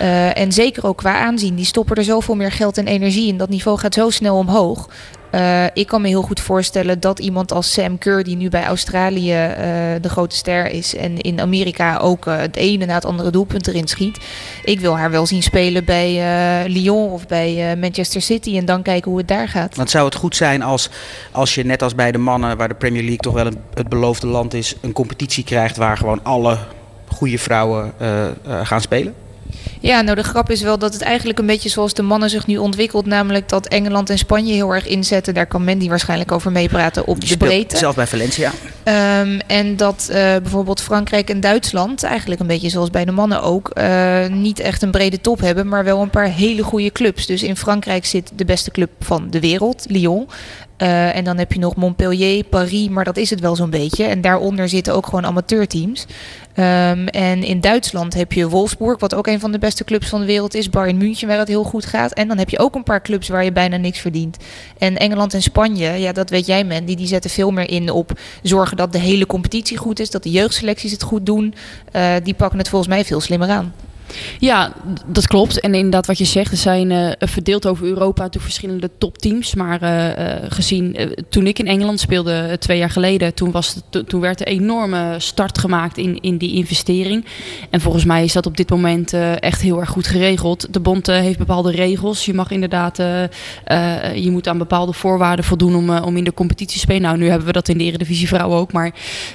[0.00, 1.54] Uh, en zeker ook qua aanzien.
[1.54, 3.36] Die stoppen er zoveel meer geld en energie in.
[3.36, 4.88] Dat niveau gaat zo snel omhoog.
[5.34, 8.64] Uh, ik kan me heel goed voorstellen dat iemand als Sam Kerr, die nu bij
[8.64, 9.56] Australië uh,
[10.00, 13.66] de grote ster is en in Amerika ook uh, het ene na het andere doelpunt
[13.66, 14.18] erin schiet.
[14.64, 16.20] Ik wil haar wel zien spelen bij
[16.68, 19.76] Lyon of bij Manchester City en dan kijken hoe het daar gaat.
[19.76, 20.90] Want zou het goed zijn als,
[21.30, 23.88] als je net als bij de mannen, waar de Premier League toch wel een, het
[23.88, 26.58] beloofde land is, een competitie krijgt waar gewoon alle
[27.06, 27.92] goede vrouwen
[28.62, 29.14] gaan spelen?
[29.80, 32.46] Ja, nou de grap is wel dat het eigenlijk een beetje zoals de mannen zich
[32.46, 33.06] nu ontwikkelt.
[33.06, 35.34] Namelijk dat Engeland en Spanje heel erg inzetten.
[35.34, 37.76] Daar kan Mandy waarschijnlijk over meepraten op de breedte.
[37.76, 38.52] Zelf bij Valencia.
[38.84, 43.42] Um, en dat uh, bijvoorbeeld Frankrijk en Duitsland, eigenlijk een beetje zoals bij de mannen
[43.42, 45.68] ook, uh, niet echt een brede top hebben.
[45.68, 47.26] Maar wel een paar hele goede clubs.
[47.26, 50.28] Dus in Frankrijk zit de beste club van de wereld, Lyon.
[50.78, 54.04] Uh, en dan heb je nog Montpellier, Paris, maar dat is het wel zo'n beetje.
[54.04, 56.06] En daaronder zitten ook gewoon amateurteams.
[56.56, 60.20] Um, en in Duitsland heb je Wolfsburg, wat ook een van de beste clubs van
[60.20, 60.70] de wereld is.
[60.70, 62.12] Bayern München, waar het heel goed gaat.
[62.12, 64.36] En dan heb je ook een paar clubs waar je bijna niks verdient.
[64.78, 66.84] En Engeland en Spanje, ja, dat weet jij, man.
[66.84, 70.10] Die, die zetten veel meer in op zorgen dat de hele competitie goed is.
[70.10, 71.54] Dat de jeugdselecties het goed doen.
[71.96, 73.72] Uh, die pakken het volgens mij veel slimmer aan.
[74.38, 74.72] Ja,
[75.06, 75.60] dat klopt.
[75.60, 79.54] En inderdaad wat je zegt, er zijn uh, verdeeld over Europa verschillende topteams.
[79.54, 84.08] Maar uh, uh, gezien, toen ik in Engeland speelde twee jaar geleden, toen, was het,
[84.08, 87.24] toen werd er een enorme start gemaakt in, in die investering.
[87.70, 90.72] En volgens mij is dat op dit moment echt heel erg goed geregeld.
[90.72, 92.24] De bond heeft bepaalde regels.
[92.24, 92.96] Je mag inderdaad,
[94.14, 97.02] je moet aan bepaalde voorwaarden voldoen om, om in de competitie te spelen.
[97.02, 98.72] Nou, nu hebben we dat in de Eredivisie Vrouwen ook.
[98.72, 98.92] Maar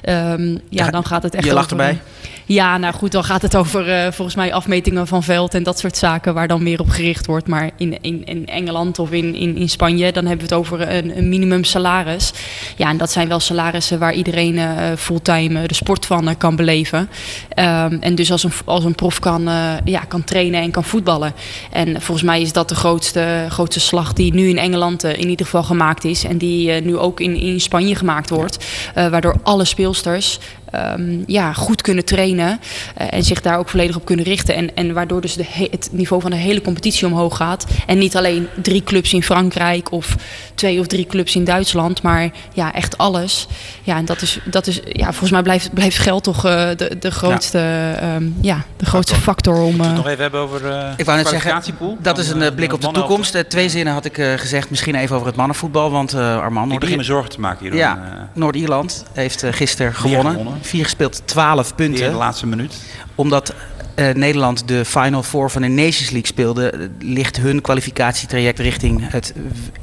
[0.09, 2.01] um, ja, dan gaat het echt Je lacht over, erbij?
[2.45, 5.97] Ja, nou goed, dan gaat het over volgens mij afmetingen van veld en dat soort
[5.97, 7.47] zaken waar dan meer op gericht wordt.
[7.47, 10.95] Maar in, in, in Engeland of in, in, in Spanje, dan hebben we het over
[10.95, 12.31] een, een minimum salaris.
[12.75, 16.55] Ja, en dat zijn wel salarissen waar iedereen uh, fulltime de sport van uh, kan
[16.55, 16.99] beleven.
[16.99, 19.49] Um, en dus als een, als een prof kan,
[19.83, 21.33] ja, kan trainen en kan voetballen.
[21.71, 25.45] En volgens mij is dat de grootste, grootste slag die nu in Engeland in ieder
[25.45, 26.23] geval gemaakt is.
[26.23, 28.65] En die nu ook in, in Spanje gemaakt wordt.
[28.93, 30.39] waardoor alle speelsters
[30.75, 32.59] um, ja, goed kunnen trainen
[33.01, 34.55] uh, en zich daar ook volledig op kunnen richten.
[34.55, 37.65] En, en waardoor dus de het niveau van de hele competitie omhoog gaat.
[37.85, 40.15] En niet alleen drie clubs in Frankrijk of
[40.55, 43.47] twee of drie clubs in Duitsland, maar ja, echt alles.
[43.83, 46.97] Ja, en dat is, dat is ja, volgens mij blijft, blijft geld toch uh, de,
[46.99, 48.15] de grootste, ja.
[48.15, 49.81] Um, ja, de grootste factor om.
[49.81, 51.63] Uh, nog even hebben over uh, Ik wou net zeggen,
[51.99, 53.49] dat is een blik op de toekomst.
[53.49, 56.71] twee zinnen had ik gezegd, misschien even over het mannenvoetbal, want Armand.
[56.71, 57.75] Ik begin me zorgen te maken hier.
[57.75, 60.31] Ja, Noord-Ierland heeft gisteren gewonnen.
[60.31, 60.56] gewonnen.
[60.61, 62.05] Vier gespeeld, 12 punten.
[62.05, 62.81] In de laatste minuut.
[63.15, 63.53] Omdat
[63.95, 69.33] uh, Nederland de Final Four van de Nations League speelde, ligt hun kwalificatietraject richting het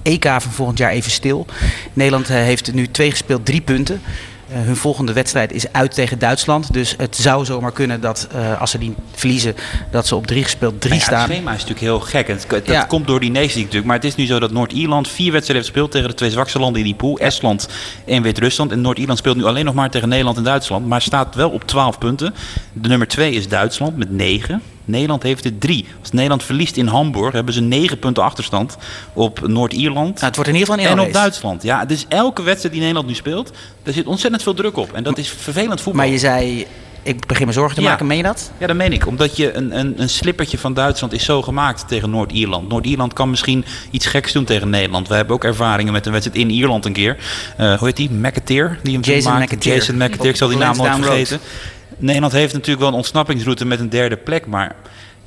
[0.03, 1.47] EK van volgend jaar even stil.
[1.93, 4.01] Nederland uh, heeft nu twee gespeeld, drie punten.
[4.55, 6.73] Uh, hun volgende wedstrijd is uit tegen Duitsland.
[6.73, 9.55] Dus het zou zomaar kunnen dat uh, als ze die verliezen,
[9.91, 11.23] dat ze op drie gespeeld drie ja, staan.
[11.23, 12.49] Het schema is natuurlijk heel gek.
[12.49, 12.85] Dat ja.
[12.85, 13.87] komt door die Nations League natuurlijk.
[13.87, 16.59] Maar het is nu zo dat Noord-Ierland vier wedstrijden heeft gespeeld tegen de twee zwakste
[16.59, 17.19] landen in die pool.
[17.19, 17.69] Estland
[18.07, 18.73] en Wit-Rusland.
[18.73, 20.87] En Noord-Ierland speelt nu alleen nog maar tegen Nederland en Duitsland.
[20.87, 22.35] Maar staat wel op 12 punten.
[22.73, 24.63] De nummer 2 is Duitsland met 9.
[24.85, 25.87] Nederland heeft er drie.
[26.01, 28.77] Als Nederland verliest in Hamburg, hebben ze negen punten achterstand
[29.13, 30.15] op Noord-Ierland.
[30.15, 31.63] Nou, het wordt in ieder geval En op Duitsland.
[31.63, 34.93] Ja, dus elke wedstrijd die Nederland nu speelt, daar zit ontzettend veel druk op.
[34.93, 36.03] En dat is vervelend voetbal.
[36.03, 36.67] Maar je zei,
[37.03, 37.89] ik begin me zorgen te Ja.
[37.89, 38.51] maken, meen je dat?
[38.59, 39.07] Ja, dat meen ik.
[39.07, 42.69] Omdat je een, een, een slippertje van Duitsland is zo gemaakt tegen Noord-Ierland.
[42.69, 45.09] Noord-Ierland kan misschien iets geks doen tegen Nederland.
[45.09, 47.17] We hebben ook ervaringen met een wedstrijd in Ierland een keer.
[47.61, 48.11] Uh, hoe heet die?
[48.11, 48.79] McAteer?
[48.83, 49.43] Die hem Jason.
[49.43, 49.75] McAteer.
[49.75, 50.31] Jason McAteer.
[50.31, 51.41] Ik zal die naam nooit vergeten.
[51.99, 54.47] Nederland heeft natuurlijk wel een ontsnappingsroute met een derde plek.
[54.47, 54.75] Maar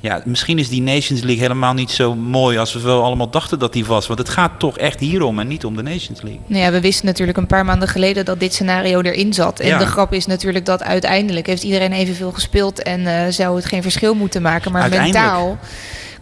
[0.00, 3.58] ja, misschien is die Nations League helemaal niet zo mooi als we wel allemaal dachten
[3.58, 4.06] dat die was.
[4.06, 6.40] Want het gaat toch echt hierom en niet om de Nations League.
[6.46, 9.60] Nou ja, we wisten natuurlijk een paar maanden geleden dat dit scenario erin zat.
[9.60, 9.78] En Ja.
[9.78, 13.82] de grap is natuurlijk dat uiteindelijk heeft iedereen evenveel gespeeld en eh, zou het geen
[13.82, 14.72] verschil moeten maken.
[14.72, 15.58] Maar mentaal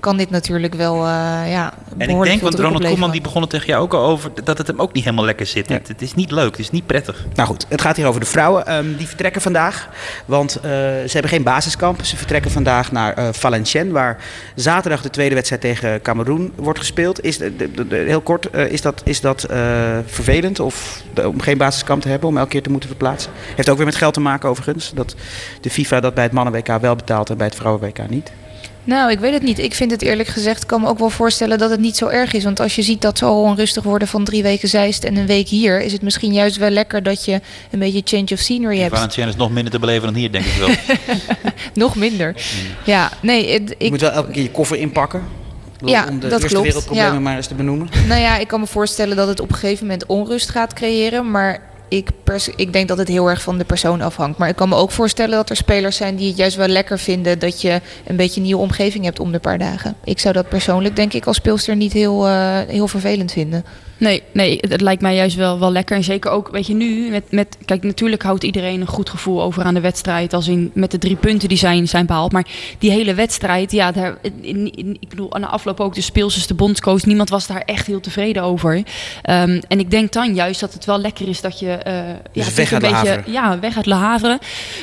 [0.07, 1.03] kan dit natuurlijk wel uh,
[1.51, 4.31] ja, En ik denk, want Ronald Koeman die begon het tegen jou ook al over...
[4.45, 5.69] dat het hem ook niet helemaal lekker zit.
[5.69, 7.25] Het, het, is niet leuk, het is niet prettig.
[7.35, 8.75] Nou goed, het gaat hier over de vrouwen.
[8.75, 9.89] Um, die vertrekken vandaag,
[10.25, 12.05] want uh, ze hebben geen basiskamp.
[12.05, 13.93] Ze vertrekken vandaag naar uh, Valenciennes...
[13.93, 14.19] waar
[14.55, 17.25] zaterdag de tweede wedstrijd tegen Cameroen wordt gespeeld.
[17.25, 19.47] Is, de, de, de, heel kort, is dat, is dat
[20.07, 22.29] vervelend of, om geen basiskamp te hebben...
[22.29, 23.33] om elke keer te moeten verplaatsen?
[23.57, 24.93] Heeft ook weer met geld te maken overigens.
[24.95, 25.15] Dat
[25.61, 28.33] de FIFA dat bij het mannen-WK wel betaalt en bij het vrouwen-WK niet.
[28.87, 29.59] Nou, ik weet het niet.
[29.59, 32.07] Ik vind het eerlijk gezegd, ik kan me ook wel voorstellen dat het niet zo
[32.07, 32.45] erg is.
[32.45, 35.27] Want als je ziet dat ze al onrustig worden van drie weken Zeist en een
[35.27, 38.79] week hier, is het misschien juist wel lekker dat je een beetje change of scenery
[38.79, 38.95] hebt.
[38.95, 40.69] Valenciennes is nog minder te beleven dan hier, denk ik wel.
[41.85, 42.35] nog minder.
[42.85, 43.53] Ja, nee.
[43.53, 43.83] Het, ik...
[43.83, 45.23] Je moet wel elke keer je koffer inpakken.
[45.85, 46.65] Ja, om de dat eerste klopt.
[46.67, 47.21] wereldproblemen Ja.
[47.21, 47.89] maar eens te benoemen.
[48.09, 51.31] Nou ja, ik kan me voorstellen dat het op een gegeven moment onrust gaat creëren.
[51.31, 52.11] Maar ik,
[52.57, 54.39] ik denk dat het heel erg van de persoon afhangt.
[54.39, 56.99] Maar ik kan me ook voorstellen dat er spelers zijn die het juist wel lekker
[56.99, 59.97] vinden dat je een beetje een nieuwe omgeving hebt om de paar dagen.
[60.05, 63.65] Ik zou dat persoonlijk, denk ik, als speelster niet heel, eh, heel vervelend vinden.
[63.99, 65.97] Nee, nee het, lijkt mij juist wel, wel lekker.
[65.97, 67.57] En zeker ook, weet je, nu met, met...
[67.65, 70.33] Kijk, natuurlijk houdt iedereen een goed gevoel over aan de wedstrijd.
[70.33, 72.33] Als in met de drie punten die zijn, zijn behaald.
[72.33, 72.47] Maar
[72.79, 76.47] die hele wedstrijd, ja, daar, in, in- ik bedoel, aan de afloop ook de speelsters,
[76.47, 77.05] de bondscoach.
[77.05, 78.83] Niemand was daar echt heel tevreden over.
[79.23, 81.73] Ehm, en ik denk dan juist dat het wel lekker is dat je...
[81.73, 81.95] eh
[82.33, 83.31] ja, Dus weg een uit Le beetje, Havre.
[83.33, 84.39] Ja, weg uit Le Havre.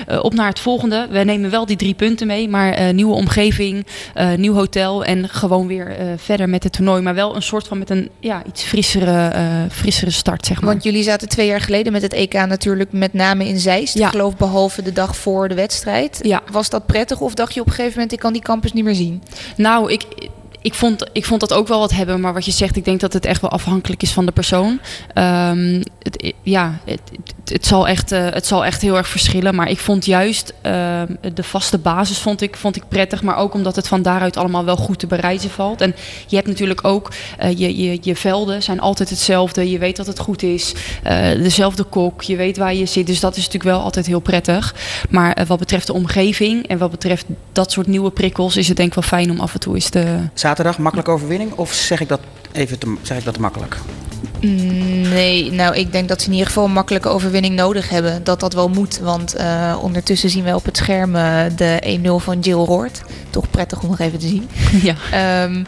[0.08, 1.08] Eh, op naar het volgende.
[1.10, 2.50] We nemen wel die drie punten mee.
[2.50, 3.86] Maar eh, nieuwe omgeving,
[4.38, 5.06] nieuw hotel.
[5.06, 7.02] En gewoon weer verder met het toernooi.
[7.02, 10.70] Maar wel een soort van met een ja, iets frissere, eh, frissere start, zeg maar.
[10.70, 13.98] Want jullie zaten twee jaar geleden met het EK natuurlijk met name in Zeist.
[13.98, 14.06] Ja.
[14.06, 16.20] Ik geloof behalve de dag voor de wedstrijd.
[16.22, 16.42] Ja.
[16.52, 18.84] Was dat prettig of dacht je op een gegeven moment ik kan die campus niet
[18.84, 19.24] meer zien?
[19.56, 20.06] Nou, ik,
[20.64, 22.20] ik, vond, ik vond dat ook wel wat hebben.
[22.20, 24.80] Maar wat je zegt, ik denk dat het echt wel afhankelijk is van de persoon.
[25.14, 26.80] Ehm, het, ja,
[27.46, 29.56] het, zal echt, eh, het zal echt heel erg verschillen.
[29.56, 33.24] Maar ik vond juist ehm, de vaste basis vond ik, vond ik prettig.
[33.24, 35.82] Maar ook omdat het van daaruit allemaal wel goed te bereizen valt.
[35.82, 35.96] En
[36.28, 39.70] je hebt natuurlijk ook, eh, je, je, je velden zijn altijd hetzelfde.
[39.70, 40.74] Je weet dat het goed is.
[41.04, 43.08] Eh, dezelfde kok, je weet waar je zit.
[43.08, 44.76] Dus dat is natuurlijk wel altijd heel prettig.
[45.10, 48.58] Maar wat betreft de omgeving en wat betreft dat soort nieuwe prikkels...
[48.58, 50.18] is het denk ik wel fijn om af en toe eens te...
[50.54, 51.52] Zaterdag, makkelijke overwinning?
[51.56, 52.20] Of zeg ik dat
[52.52, 53.78] even te, zeg ik dat te makkelijk?
[54.42, 58.24] Mm, Nee, nou ik denk dat ze in ieder geval een makkelijke overwinning nodig hebben.
[58.24, 62.24] Dat dat wel moet, want eh, ondertussen zien we op het scherm eh, de 1-0
[62.24, 63.02] van Jill Roord.
[63.30, 64.50] Toch prettig om nog even te zien.
[64.90, 64.96] ja.
[65.12, 65.66] Ehm, eh,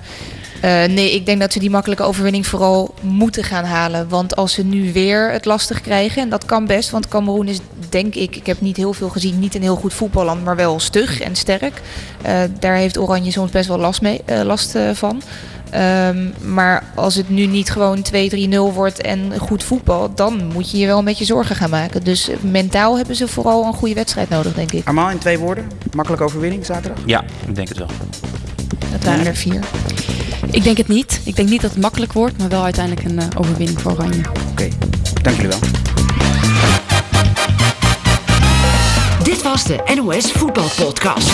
[0.62, 4.10] nee, ik denk dat ze die makkelijke overwinning vooral moeten gaan halen.
[4.10, 7.60] Want als ze nu weer het lastig krijgen, en dat kan best, want Cameroen is,
[7.90, 10.80] denk ik, ik heb niet heel veel gezien, niet een heel goed voetballand, maar wel
[10.80, 11.82] stug en sterk.
[12.22, 15.22] Eh, daar heeft Oranje soms best wel last, mee, eh, last eh, van.
[15.70, 20.78] Ehm, maar als het nu niet gewoon 2-3-0 wordt en goed voetbal, dan moet je
[20.78, 22.04] je wel een beetje zorgen gaan maken.
[22.04, 24.88] Dus mentaal hebben ze vooral een goede wedstrijd nodig, denk ik.
[24.88, 25.72] Armand, in twee woorden.
[25.96, 27.04] Makkelijke overwinning zaterdag?
[27.06, 27.90] Ja, ik denk het wel.
[28.92, 29.60] Dat waren er vier.
[30.52, 31.22] Ik denk het niet.
[31.26, 34.22] Ik denk niet dat het makkelijk wordt, maar wel uiteindelijk een eh, overwinning voor Oranje.
[34.52, 34.68] Oké,
[35.22, 35.60] dank jullie wel.
[39.24, 41.32] Dit was de NOS Voetbalpodcast.